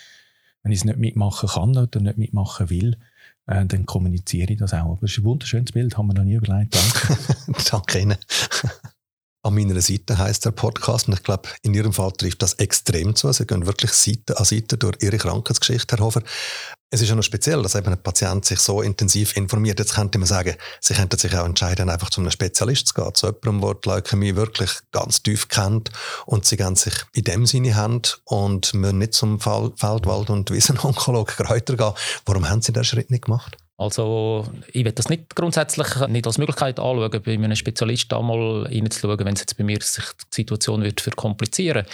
wenn 0.63 0.71
nicht 0.71 0.85
mitmachen 0.99 1.49
kann 1.49 1.77
oder 1.79 2.01
nicht 2.01 2.19
mitmachen 2.19 2.69
will, 2.69 2.99
äh, 3.47 3.65
dann 3.65 3.87
kommuniziere 3.87 4.53
ich 4.53 4.59
das 4.59 4.75
auch. 4.75 4.93
Aber 4.93 5.03
es 5.03 5.13
ist 5.13 5.19
ein 5.19 5.25
wunderschönes 5.25 5.73
Bild, 5.73 5.97
haben 5.97 6.09
wir 6.09 6.15
noch 6.15 6.25
nie 6.25 6.35
überlegt. 6.35 6.75
Danke. 6.75 7.63
Danke 7.71 8.01
Ihnen. 8.01 8.19
An 9.43 9.55
meiner 9.55 9.81
Seite 9.81 10.19
heißt 10.19 10.45
der 10.45 10.51
Podcast 10.51 11.09
und 11.09 11.15
ich 11.15 11.23
glaube, 11.23 11.49
in 11.63 11.73
Ihrem 11.73 11.93
Fall 11.95 12.13
trifft 12.13 12.43
das 12.43 12.55
extrem 12.55 13.15
zu. 13.15 13.33
Sie 13.33 13.47
gehen 13.47 13.67
wirklich 13.67 13.93
Seite 13.93 14.39
an 14.39 14.45
Seite 14.45 14.77
durch 14.77 14.97
Ihre 15.01 15.17
Krankheitsgeschichte, 15.17 15.97
Herr 15.97 16.05
Hofer. 16.05 16.23
Es 16.95 17.01
ist 17.01 17.09
ja 17.09 17.17
noch 17.17 17.25
speziell, 17.25 17.61
dass 17.61 17.75
eben 17.75 17.89
ein 17.89 18.01
Patient 18.01 18.45
sich 18.45 18.61
so 18.61 18.81
intensiv 18.81 19.37
informiert. 19.37 19.81
Jetzt 19.81 19.97
könnte 19.97 20.17
man 20.17 20.29
sagen, 20.29 20.55
Sie 20.81 20.95
könnten 20.95 21.19
sich 21.19 21.37
auch 21.37 21.45
entscheiden, 21.45 21.91
einfach 21.91 22.09
zu 22.09 22.21
einem 22.21 22.31
Spezialist 22.31 22.87
zu 22.87 22.95
gehen, 22.95 23.13
zu 23.15 23.27
jemandem, 23.27 23.61
der 23.63 23.75
die 23.75 23.89
Leukämie 23.89 24.37
wirklich 24.37 24.71
ganz 24.93 25.21
tief 25.21 25.49
kennt 25.49 25.91
und 26.25 26.45
Sie 26.47 26.57
gehen 26.57 26.77
sich 26.77 26.95
in 27.13 27.25
dem 27.25 27.47
Sinne 27.47 27.75
haben 27.75 28.03
und 28.27 28.75
müssen 28.75 28.99
nicht 28.99 29.15
zum 29.15 29.41
Feldwald- 29.41 30.31
und 30.31 30.53
Wiesenonkologen 30.53 31.35
Kräuter 31.35 31.77
gehen. 31.77 31.95
Warum 32.27 32.49
haben 32.49 32.63
Sie 32.63 32.73
diesen 32.73 32.85
Schritt 32.85 33.11
nicht 33.11 33.25
gemacht? 33.25 33.57
Also 33.77 34.47
ich 34.73 34.85
will 34.85 34.93
das 34.93 35.09
nicht 35.09 35.35
grundsätzlich 35.35 35.89
nicht 36.07 36.27
als 36.27 36.39
Möglichkeit 36.39 36.79
anschauen, 36.79 37.23
bei 37.25 37.33
einem 37.35 37.57
Spezialisten 37.57 38.15
einmal 38.15 38.67
reinzuschauen, 38.67 39.19
wenn 39.19 39.35
es 39.35 39.41
jetzt 39.41 39.59
bei 39.59 39.65
mir 39.65 39.79
sich 39.81 40.05
die 40.05 40.35
Situation 40.37 40.83
wird 40.85 41.01
verkomplizieren. 41.01 41.85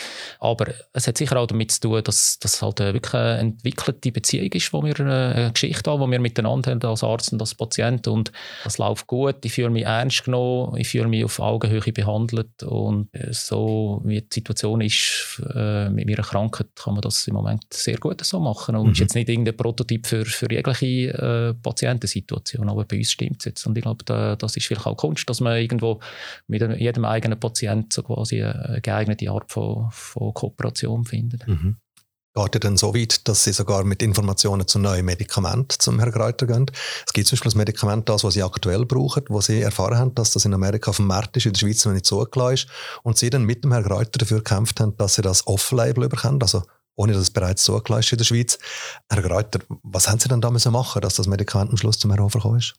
Aber 0.40 0.66
es 0.92 1.06
hat 1.06 1.16
sicher 1.16 1.38
auch 1.38 1.46
damit 1.46 1.72
zu 1.72 1.80
tun, 1.80 2.04
dass 2.04 2.38
das 2.38 2.60
halt 2.60 2.80
wirklich 2.80 3.14
eine 3.14 3.38
entwickelte 3.38 4.12
Beziehung 4.12 4.52
ist, 4.52 4.72
wo 4.74 4.84
wir 4.84 4.98
äh, 5.00 5.02
eine 5.02 5.52
Geschichte 5.52 5.90
haben, 5.90 6.04
die 6.04 6.10
wir 6.10 6.20
miteinander 6.20 6.72
haben 6.72 6.82
als 6.82 7.02
Arzt 7.02 7.32
und 7.32 7.40
als 7.40 7.54
Patient 7.54 8.06
und 8.08 8.30
das 8.62 8.76
läuft 8.76 9.06
gut. 9.06 9.36
Ich 9.44 9.52
fühle 9.54 9.70
mich 9.70 9.84
ernst 9.84 10.24
genommen, 10.24 10.76
ich 10.76 10.88
fühle 10.88 11.08
mich 11.08 11.24
auf 11.24 11.40
Augenhöhe 11.40 11.80
behandelt 11.80 12.62
und 12.62 13.08
so 13.30 14.02
wie 14.04 14.20
die 14.20 14.28
Situation 14.30 14.82
ist 14.82 15.42
äh, 15.54 15.88
mit 15.88 16.06
meiner 16.06 16.22
Krankheit, 16.22 16.68
kann 16.74 16.92
man 16.92 17.00
das 17.00 17.26
im 17.26 17.34
Moment 17.34 17.64
sehr 17.72 17.96
gut 17.96 18.22
so 18.22 18.38
machen 18.38 18.76
und 18.76 18.86
mhm. 18.86 18.92
ist 18.92 18.98
jetzt 18.98 19.14
nicht 19.14 19.30
irgendein 19.30 19.56
Prototyp 19.56 20.06
für, 20.06 20.26
für 20.26 20.50
jegliche 20.52 21.54
äh, 21.54 21.54
Patientensituation. 21.70 22.68
Aber 22.68 22.84
bei 22.84 22.98
uns 22.98 23.12
stimmt 23.12 23.36
es 23.40 23.44
jetzt. 23.44 23.66
Und 23.66 23.78
ich 23.78 23.82
glaube, 23.82 24.04
da, 24.04 24.36
das 24.36 24.56
ist 24.56 24.66
vielleicht 24.66 24.86
auch 24.86 24.96
Kunst, 24.96 25.28
dass 25.30 25.40
man 25.40 25.56
irgendwo 25.56 26.00
mit 26.46 26.62
jedem 26.78 27.04
eigenen 27.04 27.38
Patienten 27.38 27.90
so 27.92 28.02
quasi 28.02 28.42
eine 28.42 28.80
geeignete 28.82 29.30
Art 29.30 29.50
von, 29.50 29.88
von 29.90 30.34
Kooperation 30.34 31.04
findet. 31.04 31.46
Mhm. 31.46 31.76
Geht 32.32 32.54
ihr 32.54 32.60
dann 32.60 32.76
so 32.76 32.94
weit, 32.94 33.26
dass 33.26 33.42
Sie 33.42 33.52
sogar 33.52 33.82
mit 33.82 34.02
Informationen 34.02 34.68
zu 34.68 34.78
neuen 34.78 35.04
Medikamenten 35.04 35.80
zum 35.80 35.98
Herrn 35.98 36.12
Greuter 36.12 36.46
gehen? 36.46 36.66
Es 37.04 37.12
gibt 37.12 37.26
zum 37.26 37.34
Beispiel 37.34 37.50
das 37.50 37.56
Medikament, 37.56 38.08
das, 38.08 38.22
was 38.22 38.34
Sie 38.34 38.42
aktuell 38.44 38.86
brauchen, 38.86 39.24
wo 39.28 39.40
Sie 39.40 39.60
erfahren 39.60 39.98
haben, 39.98 40.14
dass 40.14 40.32
das 40.32 40.44
in 40.44 40.54
Amerika 40.54 40.90
auf 40.90 40.98
dem 40.98 41.08
Markt 41.08 41.36
ist, 41.36 41.46
in 41.46 41.54
der 41.54 41.58
Schweiz 41.58 41.84
noch 41.84 41.92
nicht 41.92 42.06
zugelassen 42.06 42.54
ist, 42.54 42.68
und 43.02 43.18
Sie 43.18 43.30
dann 43.30 43.44
mit 43.44 43.64
dem 43.64 43.72
Herrn 43.72 43.82
Greuter 43.82 44.18
dafür 44.18 44.38
gekämpft 44.38 44.78
haben, 44.78 44.96
dass 44.96 45.16
Sie 45.16 45.22
das 45.22 45.44
Off-Label 45.48 46.08
bekommen, 46.08 46.40
also 46.40 46.62
ohne 47.00 47.14
dass 47.14 47.22
es 47.22 47.30
bereits 47.30 47.64
zugelassen 47.64 48.00
ist 48.00 48.12
in 48.12 48.18
der 48.18 48.24
Schweiz. 48.24 48.58
Herr 49.08 49.22
Greuter, 49.22 49.60
was 49.82 50.08
haben 50.08 50.20
Sie 50.20 50.28
denn 50.28 50.42
da 50.42 50.50
müssen 50.50 50.72
machen, 50.72 51.00
dass 51.00 51.14
das 51.14 51.26
Medikament 51.26 51.70
am 51.70 51.76
Schluss 51.78 51.98
zum 51.98 52.10
Herrn 52.10 52.22
Hofer 52.22 52.56
ist? 52.56 52.74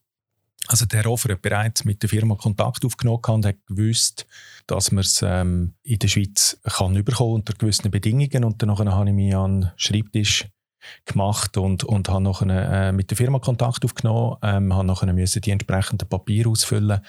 Also 0.67 0.85
der 0.85 1.05
Hofer 1.05 1.33
hat 1.33 1.41
bereits 1.41 1.85
mit 1.85 2.03
der 2.03 2.09
Firma 2.09 2.35
Kontakt 2.35 2.85
aufgenommen 2.85 3.21
und 3.25 3.45
hat 3.47 3.57
gewusst, 3.65 4.27
dass 4.67 4.91
man 4.91 5.01
es 5.01 5.23
ähm, 5.23 5.73
in 5.81 5.97
der 5.97 6.07
Schweiz 6.07 6.59
kann 6.63 6.95
überkommen 6.95 7.33
unter 7.33 7.53
gewissen 7.53 7.89
Bedingungen. 7.89 8.43
Und 8.43 8.61
dann 8.61 8.77
habe 8.77 9.09
ich 9.09 9.15
mich 9.15 9.35
an 9.35 9.61
den 9.61 9.71
Schreibtisch 9.75 10.47
gemacht 11.05 11.57
und, 11.57 11.83
und 11.83 12.09
habe 12.09 12.23
nachher, 12.23 12.89
äh, 12.89 12.91
mit 12.91 13.09
der 13.09 13.17
Firma 13.17 13.39
Kontakt 13.39 13.83
aufgenommen, 13.83 14.37
ähm, 14.43 14.67
müssen 15.15 15.41
die 15.41 15.51
entsprechenden 15.51 16.07
Papiere 16.07 16.49
ausfüllen 16.49 17.01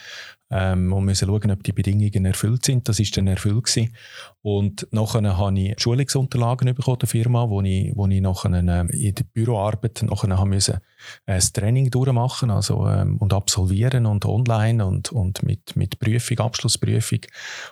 ähm, 0.51 0.92
und 0.92 1.14
schauen, 1.16 1.51
ob 1.51 1.62
die 1.62 1.72
Bedingungen 1.72 2.25
erfüllt 2.25 2.64
sind. 2.64 2.88
Das 2.88 3.01
ist 3.01 3.16
dann 3.16 3.27
erfüllt 3.27 3.64
gewesen. 3.64 3.94
Und 4.42 4.88
nachher 4.90 5.38
habe 5.38 5.59
ich 5.59 5.81
Schulungsunterlagen 5.81 6.74
bekommen 6.74 6.98
der 6.98 7.09
Firma, 7.09 7.48
wo 7.48 7.62
ich, 7.62 7.92
wo 7.94 8.09
ich 8.09 8.20
nachher 8.20 8.52
ähm, 8.52 8.88
in 8.88 9.14
der 9.14 9.24
Büroarbeit 9.33 10.02
nachher 10.02 10.37
haben 10.37 10.50
müssen 10.50 10.81
äh, 11.26 11.37
das 11.37 11.52
Training 11.52 11.90
durchmachen 11.90 12.50
also, 12.50 12.88
ähm, 12.88 13.18
und 13.18 13.33
absolvieren 13.33 14.05
und 14.05 14.24
online 14.24 14.85
und, 14.85 15.12
und 15.12 15.44
mit, 15.44 15.76
mit 15.76 16.00
Prüfung, 16.00 16.40
Abschlussprüfung 16.40 17.20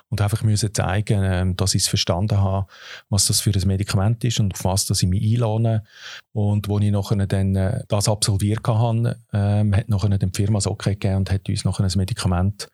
und 0.09 0.21
einfach 0.21 0.43
müssen 0.43 0.73
zeigen, 0.73 1.21
ähm, 1.23 1.55
dass 1.57 1.75
ich 1.75 1.83
es 1.83 1.89
verstanden 1.89 2.37
habe, 2.37 2.67
was 3.09 3.25
das 3.25 3.41
für 3.41 3.51
ein 3.51 3.67
Medikament 3.67 4.23
ist 4.23 4.39
und 4.39 4.53
auf 4.53 4.63
was 4.63 4.85
das 4.85 5.03
ich 5.03 5.09
mich 5.09 5.23
einlade. 5.23 5.83
Und 6.31 6.69
wo 6.69 6.79
ich 6.79 6.91
nachher 6.91 7.27
dann 7.27 7.55
äh, 7.55 7.83
das 7.89 8.07
absolviert 8.07 8.65
habe, 8.65 9.17
ähm, 9.33 9.75
hat 9.75 9.89
nachher 9.89 10.17
die 10.17 10.29
Firma 10.33 10.57
das 10.57 10.67
okay 10.67 10.91
gegeben 10.91 11.17
und 11.17 11.31
hat 11.31 11.49
uns 11.49 11.65
nachher 11.65 11.83
ein 11.83 11.91
Medikament 11.95 12.69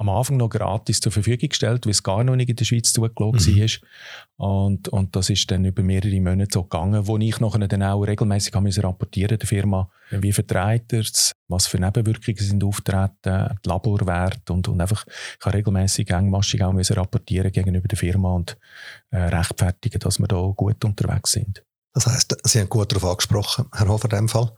am 0.00 0.08
Anfang 0.08 0.36
noch 0.36 0.48
gratis 0.48 1.00
zur 1.00 1.10
Verfügung 1.10 1.48
gestellt, 1.48 1.84
weil 1.84 1.90
es 1.90 2.04
gar 2.04 2.22
noch 2.22 2.36
nicht 2.36 2.48
in 2.48 2.56
der 2.56 2.64
Schweiz 2.64 2.92
zugelassen 2.92 3.54
mhm. 3.54 3.60
war. 3.60 4.64
Und, 4.66 4.88
und 4.88 5.16
das 5.16 5.28
ist 5.28 5.50
dann 5.50 5.64
über 5.64 5.82
mehrere 5.82 6.20
Monate 6.20 6.50
so 6.52 6.62
gegangen, 6.62 7.06
wo 7.08 7.18
ich 7.18 7.40
nachher 7.40 7.66
dann 7.66 7.82
auch 7.82 8.02
regelmäßig 8.02 8.54
rapportieren 8.54 9.38
der 9.38 9.48
Firma, 9.48 9.90
wie 10.10 10.32
vertreibt 10.32 10.92
er 10.92 11.00
es, 11.00 11.32
was 11.48 11.66
für 11.66 11.80
Nebenwirkungen 11.80 12.38
sind 12.38 12.62
auftreten, 12.62 13.58
die 13.64 13.68
Laborwerte 13.68 14.52
und, 14.52 14.68
und 14.68 14.80
einfach, 14.80 15.04
ich 15.08 15.44
habe 15.44 15.56
regelmäßig 15.56 16.10
engmaschig 16.10 16.62
auch 16.62 16.72
müssen 16.72 16.94
rapportieren 16.94 17.50
gegenüber 17.50 17.88
der 17.88 17.98
Firma 17.98 18.34
und 18.34 18.56
äh, 19.10 19.18
rechtfertigen, 19.18 19.98
dass 19.98 20.20
wir 20.20 20.28
da 20.28 20.52
gut 20.54 20.84
unterwegs 20.84 21.32
sind. 21.32 21.64
Das 21.92 22.06
heisst, 22.06 22.38
Sie 22.44 22.60
haben 22.60 22.68
gut 22.68 22.92
darauf 22.92 23.10
angesprochen, 23.10 23.66
Herr 23.74 23.88
Hofer, 23.88 24.12
in 24.12 24.16
dem 24.16 24.28
Fall 24.28 24.52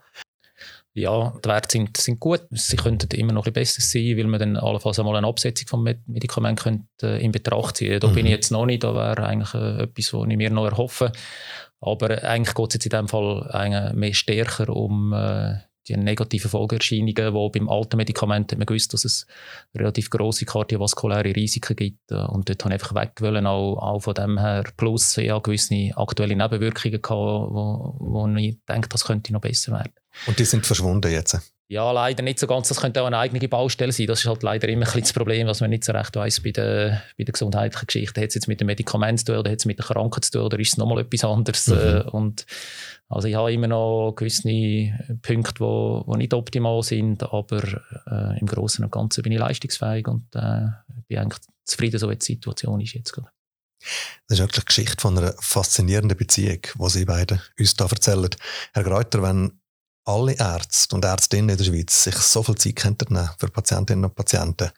ja, 0.93 1.33
die 1.45 1.49
Werte 1.49 1.71
sind, 1.71 1.97
sind 1.97 2.19
gut. 2.19 2.43
Sie 2.51 2.77
könnten 2.77 3.15
immer 3.15 3.33
noch 3.33 3.47
ein 3.47 3.53
bisschen 3.53 3.81
besser 3.81 3.83
sein, 3.83 4.17
weil 4.17 4.27
man 4.27 4.41
dann 4.41 4.57
allenfalls 4.57 4.99
einmal 4.99 5.17
eine 5.17 5.27
Absetzung 5.27 5.69
vom 5.69 5.85
Medikament 5.85 6.61
könnte, 6.61 6.87
äh, 7.03 7.25
in 7.25 7.33
Betracht 7.33 7.77
ziehen. 7.77 8.01
Da 8.01 8.09
mhm. 8.09 8.15
bin 8.15 8.27
ich 8.27 8.33
jetzt 8.33 8.51
noch 8.51 8.67
nicht. 8.67 8.83
Da 8.83 8.95
wäre 8.95 9.25
eigentlich 9.25 9.55
äh, 9.55 9.83
etwas, 9.83 10.13
was 10.13 10.27
ich 10.29 10.37
mir 10.37 10.51
noch 10.51 10.67
erhoffe. 10.67 11.13
Aber 11.81 12.25
eigentlich 12.25 12.55
geht 12.55 12.69
es 12.69 12.75
jetzt 12.75 12.87
in 12.87 12.91
dem 12.91 13.09
Fall 13.09 13.93
mehr 13.95 14.13
stärker 14.13 14.69
um 14.69 15.13
äh, 15.13 15.59
die 15.89 15.97
negativen 15.97 16.51
Folgeerscheinungen, 16.51 17.15
die 17.15 17.59
beim 17.59 17.69
alten 17.69 17.97
Medikament 17.97 18.53
hat 18.53 18.59
man 18.59 18.67
gewusst, 18.67 18.93
dass 18.93 19.05
es 19.05 19.27
relativ 19.75 20.11
große 20.11 20.45
kardiovaskuläre 20.45 21.35
Risiken 21.35 21.75
gibt. 21.75 22.13
Und 22.13 22.49
dort 22.49 22.65
habe 22.65 22.75
ich 22.75 22.83
einfach 22.83 22.95
weg 22.95 23.13
wollen, 23.21 23.47
auch, 23.47 23.77
auch 23.79 24.01
von 24.01 24.15
dem 24.15 24.39
her. 24.39 24.65
Plus 24.77 25.17
ja 25.17 25.39
gewisse 25.39 25.93
aktuelle 25.97 26.37
Nebenwirkungen 26.37 27.01
gehabt, 27.01 27.11
wo, 27.11 27.97
wo 27.99 28.27
ich 28.37 28.59
denke, 28.69 28.89
das 28.89 29.05
könnte 29.05 29.33
noch 29.33 29.41
besser 29.41 29.73
werden. 29.73 29.93
Und 30.27 30.39
die 30.39 30.45
sind 30.45 30.67
verschwunden 30.67 31.11
jetzt? 31.11 31.39
Ja, 31.71 31.93
leider 31.93 32.25
nicht 32.25 32.41
so 32.41 32.49
ganz. 32.49 32.67
Das 32.67 32.81
könnte 32.81 33.01
auch 33.01 33.07
eine 33.07 33.19
eigene 33.19 33.49
Baustelle 33.49 33.93
sein. 33.93 34.09
Das 34.09 34.19
ist 34.19 34.27
halt 34.27 34.43
leider 34.43 34.69
immer 34.69 34.81
ein 34.81 34.87
bisschen 34.87 35.03
das 35.03 35.13
Problem, 35.13 35.47
was 35.47 35.61
man 35.61 35.71
nicht 35.71 35.85
so 35.85 35.93
recht 35.93 36.17
weiß 36.17 36.41
bei 36.41 36.51
der, 36.51 37.01
bei 37.17 37.23
der 37.23 37.33
gesundheitlichen 37.33 37.87
Geschichte. 37.87 38.21
Hat 38.21 38.29
es 38.29 38.35
jetzt 38.35 38.49
mit 38.49 38.61
dem 38.61 38.67
Medikament 38.67 39.21
zu 39.21 39.27
tun 39.27 39.37
oder 39.37 39.53
hat 39.53 39.61
es 39.61 39.67
mit 39.67 39.79
der 39.79 39.87
Krankheit 39.87 40.25
zu 40.25 40.33
tun 40.33 40.43
oder 40.43 40.59
ist 40.59 40.73
es 40.73 40.79
nochmal 40.79 40.99
etwas 40.99 41.23
anderes? 41.23 41.69
Mhm. 41.69 41.77
Äh, 41.77 42.01
und 42.11 42.45
also 43.09 43.29
ich 43.29 43.37
habe 43.37 43.53
immer 43.53 43.69
noch 43.69 44.15
gewisse 44.17 44.49
Punkte, 45.23 45.55
die 45.55 45.61
wo, 45.61 46.03
wo 46.07 46.17
nicht 46.17 46.35
optimal 46.35 46.83
sind, 46.83 47.23
aber 47.23 47.63
äh, 48.11 48.41
im 48.41 48.49
Großen 48.49 48.85
und 48.85 48.91
Ganzen 48.91 49.23
bin 49.23 49.31
ich 49.31 49.39
leistungsfähig 49.39 50.09
und 50.09 50.27
äh, 50.35 50.67
bin 51.07 51.19
eigentlich 51.19 51.41
zufrieden, 51.65 52.01
so 52.01 52.11
wie 52.11 52.17
die 52.17 52.25
Situation 52.25 52.81
ist 52.81 52.95
jetzt 52.95 53.13
gerade. 53.13 53.31
Das 54.27 54.39
ist 54.39 54.41
wirklich 54.41 54.65
die 54.65 54.67
Geschichte 54.67 55.01
von 55.01 55.17
einer 55.17 55.35
faszinierenden 55.39 56.19
Beziehung, 56.19 56.61
die 56.63 56.89
Sie 56.89 57.05
beide 57.05 57.41
uns 57.59 57.75
da 57.75 57.87
erzählen. 57.87 58.29
Herr 58.73 58.83
Greuter, 58.83 59.23
wenn 59.23 59.60
alle 60.05 60.33
Ärzte 60.33 60.95
und 60.95 61.05
Ärztinnen 61.05 61.51
in 61.51 61.57
der 61.57 61.65
Schweiz 61.65 62.05
sich 62.05 62.15
so 62.17 62.43
viel 62.43 62.55
Zeit 62.57 63.11
nehmen 63.11 63.31
für 63.39 63.49
Patientinnen 63.49 64.05
und 64.05 64.15
Patienten, 64.15 64.71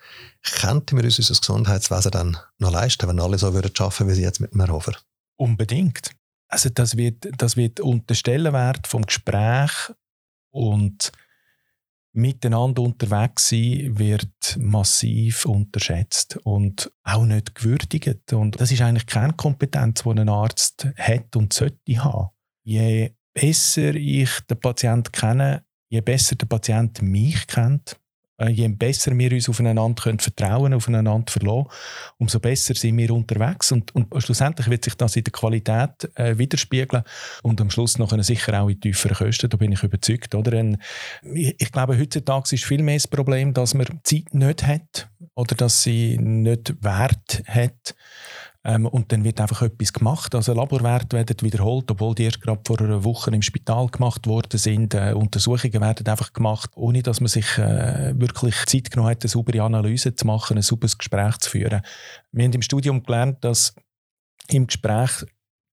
könnten 0.43 0.97
wir 0.97 1.05
uns 1.05 1.19
unser 1.19 1.41
Gesundheitswesen 1.41 2.11
dann 2.11 2.37
noch 2.59 2.73
leisten, 2.73 3.09
wenn 3.09 3.21
alle 3.21 3.39
so 3.39 3.55
würden 3.55 3.73
arbeiten, 3.79 4.09
wie 4.09 4.15
sie 4.15 4.23
jetzt 4.23 4.41
mit 4.41 4.55
Merhofer? 4.55 4.97
Unbedingt. 5.37 6.11
Also 6.49 6.69
das 6.69 6.97
wird, 6.97 7.29
das 7.39 7.57
wird 7.57 7.81
unter 7.81 8.15
Stellenwert 8.15 8.87
vom 8.87 9.03
Gespräch 9.07 9.73
und 10.51 11.13
miteinander 12.13 12.83
unterwegs 12.83 13.49
sein 13.49 13.99
wird 13.99 14.59
massiv 14.59 15.47
unterschätzt 15.47 16.37
und 16.45 16.93
auch 17.05 17.25
nicht 17.25 17.55
gewürdigt. 17.55 18.33
Und 18.33 18.61
das 18.61 18.71
ist 18.71 18.83
eigentlich 18.83 19.07
keine 19.07 19.33
Kompetenz, 19.33 20.03
die 20.03 20.11
ein 20.11 20.29
Arzt 20.29 20.89
hat 20.97 21.35
und 21.37 21.53
sollte 21.53 22.05
haben. 22.05 22.29
Je 22.65 23.15
besser 23.35 23.95
ich 23.95 24.31
den 24.49 24.61
Patienten 24.61 25.13
kenne, 25.13 25.65
je 25.89 26.01
besser 26.01 26.37
der 26.37 26.47
Patient 26.47 27.03
mich 27.03 27.47
kennt, 27.47 27.97
äh, 28.39 28.49
je 28.49 28.69
besser 28.69 29.17
wir 29.17 29.33
uns 29.33 29.49
aufeinander 29.49 30.03
können 30.03 30.19
vertrauen 30.19 30.75
aufeinander 30.75 31.25
verlassen, 31.29 31.69
umso 32.19 32.41
besser 32.41 32.75
sind 32.75 32.97
wir 32.99 33.11
unterwegs. 33.11 33.73
Und, 33.73 33.95
und 33.95 34.09
schlussendlich 34.23 34.69
wird 34.69 34.85
sich 34.85 34.95
das 34.95 35.17
in 35.17 35.25
der 35.25 35.33
Qualität 35.33 36.11
äh, 36.15 36.37
widerspiegeln 36.39 37.05
und 37.43 37.61
am 37.61 37.71
Schluss 37.71 37.99
noch 37.99 38.11
sicher 38.23 38.61
auch 38.61 38.69
in 38.69 38.81
tieferen 38.81 39.17
Kosten, 39.17 39.51
da 39.51 39.57
bin 39.57 39.73
ich 39.73 39.83
überzeugt. 39.83 40.35
Oder? 40.35 40.59
Ein, 40.59 40.79
ich, 41.35 41.55
ich 41.59 41.73
glaube, 41.73 41.99
heutzutage 41.99 42.55
ist 42.55 42.65
viel 42.65 42.83
mehr 42.83 42.97
das 42.97 43.09
Problem, 43.09 43.53
dass 43.55 43.75
man 43.75 43.87
Zeit 44.03 44.33
nicht 44.33 44.67
hat 44.67 45.09
oder 45.35 45.55
dass 45.55 45.83
sie 45.83 46.19
nicht 46.19 46.83
Wert 46.83 47.43
hat. 47.47 47.95
Ähm, 48.65 48.87
und 48.87 49.11
dann 49.11 49.25
wird 49.25 49.41
einfach 49.41 49.63
etwas 49.63 49.93
gemacht. 49.93 50.35
Also 50.35 50.53
Laborwerte 50.55 51.17
werden 51.17 51.37
wiederholt, 51.41 51.91
obwohl 51.91 52.15
die 52.15 52.25
erst 52.25 52.41
gerade 52.41 52.61
vor 52.65 52.81
einer 52.81 53.03
Woche 53.03 53.31
im 53.33 53.43
Spital 53.43 53.89
gemacht 53.89 54.27
worden 54.27 54.59
sind. 54.59 54.95
Äh, 54.95 55.15
Untersuchungen 55.15 55.81
werden 55.81 56.07
einfach 56.07 56.33
gemacht, 56.33 56.71
ohne 56.77 57.03
dass 57.03 57.21
man 57.21 57.29
sich 57.29 57.59
äh, 57.59 58.19
wirklich 58.19 58.55
Zeit 58.67 58.91
genommen 58.91 59.11
hat, 59.11 59.23
eine 59.23 59.29
saubere 59.29 59.63
Analyse 59.63 60.15
zu 60.15 60.27
machen, 60.27 60.57
ein 60.57 60.63
sauberes 60.63 60.97
Gespräch 60.97 61.39
zu 61.39 61.51
führen. 61.51 61.83
Wir 62.31 62.45
haben 62.45 62.53
im 62.53 62.63
Studium 62.63 63.03
gelernt, 63.03 63.43
dass 63.43 63.75
im 64.49 64.69
Gespräch 64.69 65.25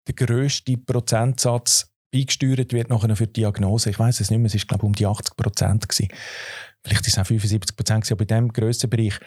der 0.07 0.15
grösste 0.15 0.77
Prozentsatz 0.77 1.91
beigesteuert 2.11 2.71
wird 2.71 2.89
nachher 2.89 3.15
für 3.17 3.27
die 3.27 3.41
Diagnose. 3.41 3.89
Ich 3.89 3.99
weiß 3.99 4.21
es 4.21 4.31
nicht 4.31 4.39
mehr, 4.39 4.47
es 4.47 4.55
war 4.55 4.65
glaube 4.65 4.83
ich 4.83 4.87
um 4.87 4.93
die 4.93 5.05
80 5.05 5.35
Prozent 5.35 5.85
Vielleicht 6.83 7.01
ist 7.05 7.13
es 7.13 7.19
auch 7.19 7.25
75 7.25 7.75
Prozent, 7.75 8.09
aber 8.11 8.21
in 8.21 8.27
diesem 8.27 8.53
grössten 8.53 8.89
Bereich. 8.89 9.19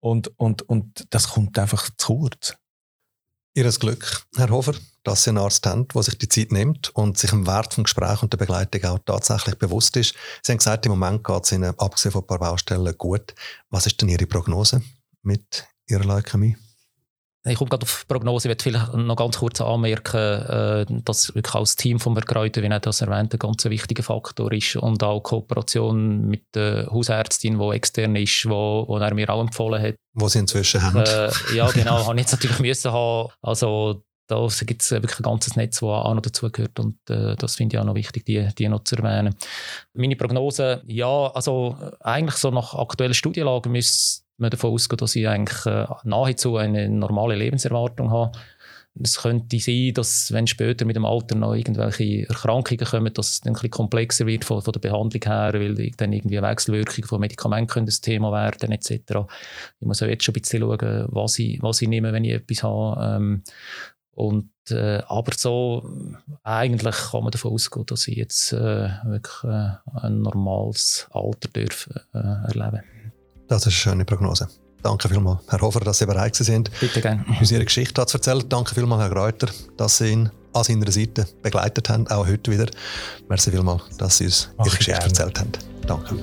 Und, 0.00 0.28
und, 0.38 0.62
und 0.62 1.06
das 1.10 1.30
kommt 1.30 1.56
einfach 1.58 1.88
zu 1.96 2.18
kurz. 2.18 2.56
Ihres 3.56 3.80
Glück, 3.80 4.22
Herr 4.36 4.50
Hofer, 4.50 4.74
dass 5.02 5.24
Sie 5.24 5.30
einen 5.30 5.38
Arzt 5.38 5.64
haben, 5.64 5.88
der 5.88 6.02
sich 6.02 6.18
die 6.18 6.28
Zeit 6.28 6.52
nimmt 6.52 6.90
und 6.90 7.16
sich 7.16 7.32
im 7.32 7.46
Wert 7.46 7.72
vom 7.72 7.84
Gespräch 7.84 8.22
und 8.22 8.30
der 8.30 8.36
Begleitung 8.36 8.84
auch 8.84 8.98
tatsächlich 8.98 9.54
bewusst 9.54 9.96
ist. 9.96 10.14
Sie 10.42 10.52
haben 10.52 10.58
gesagt, 10.58 10.84
im 10.84 10.90
Moment 10.90 11.24
geht 11.24 11.42
es 11.42 11.52
Ihnen, 11.52 11.72
abgesehen 11.78 12.12
von 12.12 12.20
ein 12.20 12.26
paar 12.26 12.38
Baustellen, 12.38 12.94
gut. 12.98 13.34
Was 13.70 13.86
ist 13.86 13.98
denn 14.02 14.10
Ihre 14.10 14.26
Prognose 14.26 14.82
mit 15.22 15.66
Ihrer 15.88 16.04
Leukämie? 16.04 16.58
Ich 17.48 17.58
komme 17.58 17.68
gerade 17.68 17.84
auf 17.84 18.04
die 18.08 18.12
Prognose, 18.12 18.48
ich 18.48 18.50
werde 18.50 18.62
vielleicht 18.62 18.94
noch 18.94 19.16
ganz 19.16 19.38
kurz 19.38 19.60
anmerken, 19.60 20.16
äh, 20.16 20.86
dass 21.04 21.34
wirklich 21.34 21.54
auch 21.54 21.60
das 21.60 21.76
Team 21.76 22.00
von 22.00 22.14
Herrn 22.14 22.24
Kräuter, 22.24 22.62
wie 22.62 22.66
er 22.66 22.80
das 22.80 23.00
erwähnt, 23.00 23.32
ein 23.32 23.38
ganz 23.38 23.64
wichtiger 23.64 24.02
Faktor 24.02 24.52
ist 24.52 24.76
und 24.76 25.02
auch 25.02 25.20
Kooperation 25.20 26.26
mit 26.26 26.44
der 26.54 26.88
Hausärztin, 26.90 27.58
die 27.58 27.70
extern 27.70 28.16
ist, 28.16 28.48
wo, 28.48 28.84
wo 28.88 28.98
er 28.98 29.14
mir 29.14 29.30
auch 29.30 29.40
empfohlen 29.40 29.82
hat. 29.82 29.94
Wo 30.14 30.28
sie 30.28 30.40
inzwischen 30.40 30.82
haben. 30.82 30.98
Äh, 30.98 31.30
ja, 31.54 31.70
genau, 31.70 32.06
habe 32.06 32.14
ich 32.16 32.22
jetzt 32.22 32.32
natürlich 32.32 32.58
müssen 32.58 32.92
haben. 32.92 33.30
Also 33.42 34.02
da 34.26 34.48
gibt 34.64 34.82
es 34.82 34.90
wirklich 34.90 35.20
ein 35.20 35.22
ganzes 35.22 35.54
Netz, 35.54 35.76
das 35.76 35.82
auch 35.82 36.14
noch 36.14 36.22
dazugehört 36.22 36.80
und 36.80 36.98
äh, 37.08 37.36
das 37.36 37.54
finde 37.54 37.76
ich 37.76 37.80
auch 37.80 37.84
noch 37.84 37.94
wichtig, 37.94 38.24
die, 38.24 38.48
die 38.58 38.68
noch 38.68 38.82
zu 38.82 38.96
erwähnen. 38.96 39.36
Meine 39.94 40.16
Prognose, 40.16 40.82
ja, 40.86 41.28
also 41.28 41.76
eigentlich 42.00 42.36
so 42.36 42.50
nach 42.50 42.74
aktuellen 42.74 43.14
Studienlagen 43.14 43.70
müsste 43.70 44.25
man 44.38 44.50
davon 44.50 44.72
ausgehen, 44.72 44.98
dass 44.98 45.16
ich 45.16 45.28
eigentlich 45.28 45.66
äh, 45.66 45.86
nahezu 46.04 46.56
eine 46.56 46.88
normale 46.88 47.36
Lebenserwartung 47.36 48.10
habe. 48.10 48.38
Es 49.02 49.18
könnte 49.18 49.58
sein, 49.58 49.92
dass 49.92 50.32
wenn 50.32 50.46
später 50.46 50.86
mit 50.86 50.96
dem 50.96 51.04
Alter 51.04 51.34
noch 51.34 51.54
irgendwelche 51.54 52.26
Erkrankungen 52.28 52.86
kommen, 52.86 53.12
dass 53.12 53.28
es 53.28 53.40
dann 53.40 53.50
ein 53.50 53.54
bisschen 53.54 53.70
komplexer 53.70 54.26
wird 54.26 54.44
von, 54.44 54.62
von 54.62 54.72
der 54.72 54.80
Behandlung 54.80 55.22
her, 55.22 55.52
weil 55.52 55.90
dann 55.98 56.12
irgendwie 56.12 56.38
eine 56.38 56.48
Wechselwirkung 56.48 57.04
von 57.04 57.20
Medikamenten 57.20 57.80
ein 57.80 57.86
Thema 57.86 58.32
werden 58.32 58.72
etc. 58.72 58.92
Ich 59.80 59.86
muss 59.86 60.02
auch 60.02 60.06
jetzt 60.06 60.24
schon 60.24 60.34
ein 60.34 60.40
bisschen 60.40 60.62
schauen, 60.62 61.08
was 61.10 61.38
ich, 61.38 61.62
was 61.62 61.82
ich 61.82 61.88
nehme, 61.88 62.12
wenn 62.12 62.24
ich 62.24 62.32
etwas 62.32 62.62
habe. 62.62 63.16
Ähm, 63.16 63.42
und, 64.12 64.50
äh, 64.70 65.02
aber 65.08 65.32
so, 65.36 65.86
eigentlich 66.42 66.96
kann 66.96 67.22
man 67.22 67.32
davon 67.32 67.52
ausgehen, 67.52 67.84
dass 67.84 68.08
ich 68.08 68.16
jetzt 68.16 68.52
äh, 68.54 68.88
wirklich 69.04 69.44
äh, 69.44 69.72
ein 70.00 70.22
normales 70.22 71.06
Alter 71.10 71.50
darf, 71.52 71.90
äh, 72.14 72.18
erleben 72.18 72.82
Das 73.48 73.58
ist 73.60 73.66
eine 73.66 73.72
schöne 73.72 74.04
Prognose. 74.04 74.48
Danke 74.82 75.08
vielmals, 75.08 75.40
Herr 75.48 75.60
Hofer, 75.60 75.80
dass 75.80 75.98
Sie 75.98 76.06
bereit 76.06 76.36
sind, 76.36 76.70
Bitte 76.80 77.00
gerne. 77.00 77.24
uns 77.40 77.50
Ihre 77.50 77.64
Geschichte 77.64 78.04
zu 78.06 78.18
erzählen. 78.18 78.44
Danke 78.48 78.72
vielmals, 78.74 79.02
Herr 79.02 79.10
Greuter, 79.10 79.48
dass 79.76 79.98
Sie 79.98 80.12
ihn 80.12 80.30
an 80.52 80.62
seiner 80.64 80.90
Seite 80.92 81.26
begleitet 81.42 81.88
haben, 81.88 82.06
auch 82.08 82.26
heute 82.26 82.50
wieder. 82.52 82.66
Merci 83.28 83.50
vielmals, 83.50 83.82
dass 83.98 84.18
Sie 84.18 84.26
uns 84.26 84.50
Mach 84.56 84.66
Ihre 84.66 84.76
Geschichte 84.76 85.00
gerne. 85.00 85.12
erzählt 85.12 85.40
haben. 85.40 85.50
Danke. 85.86 86.14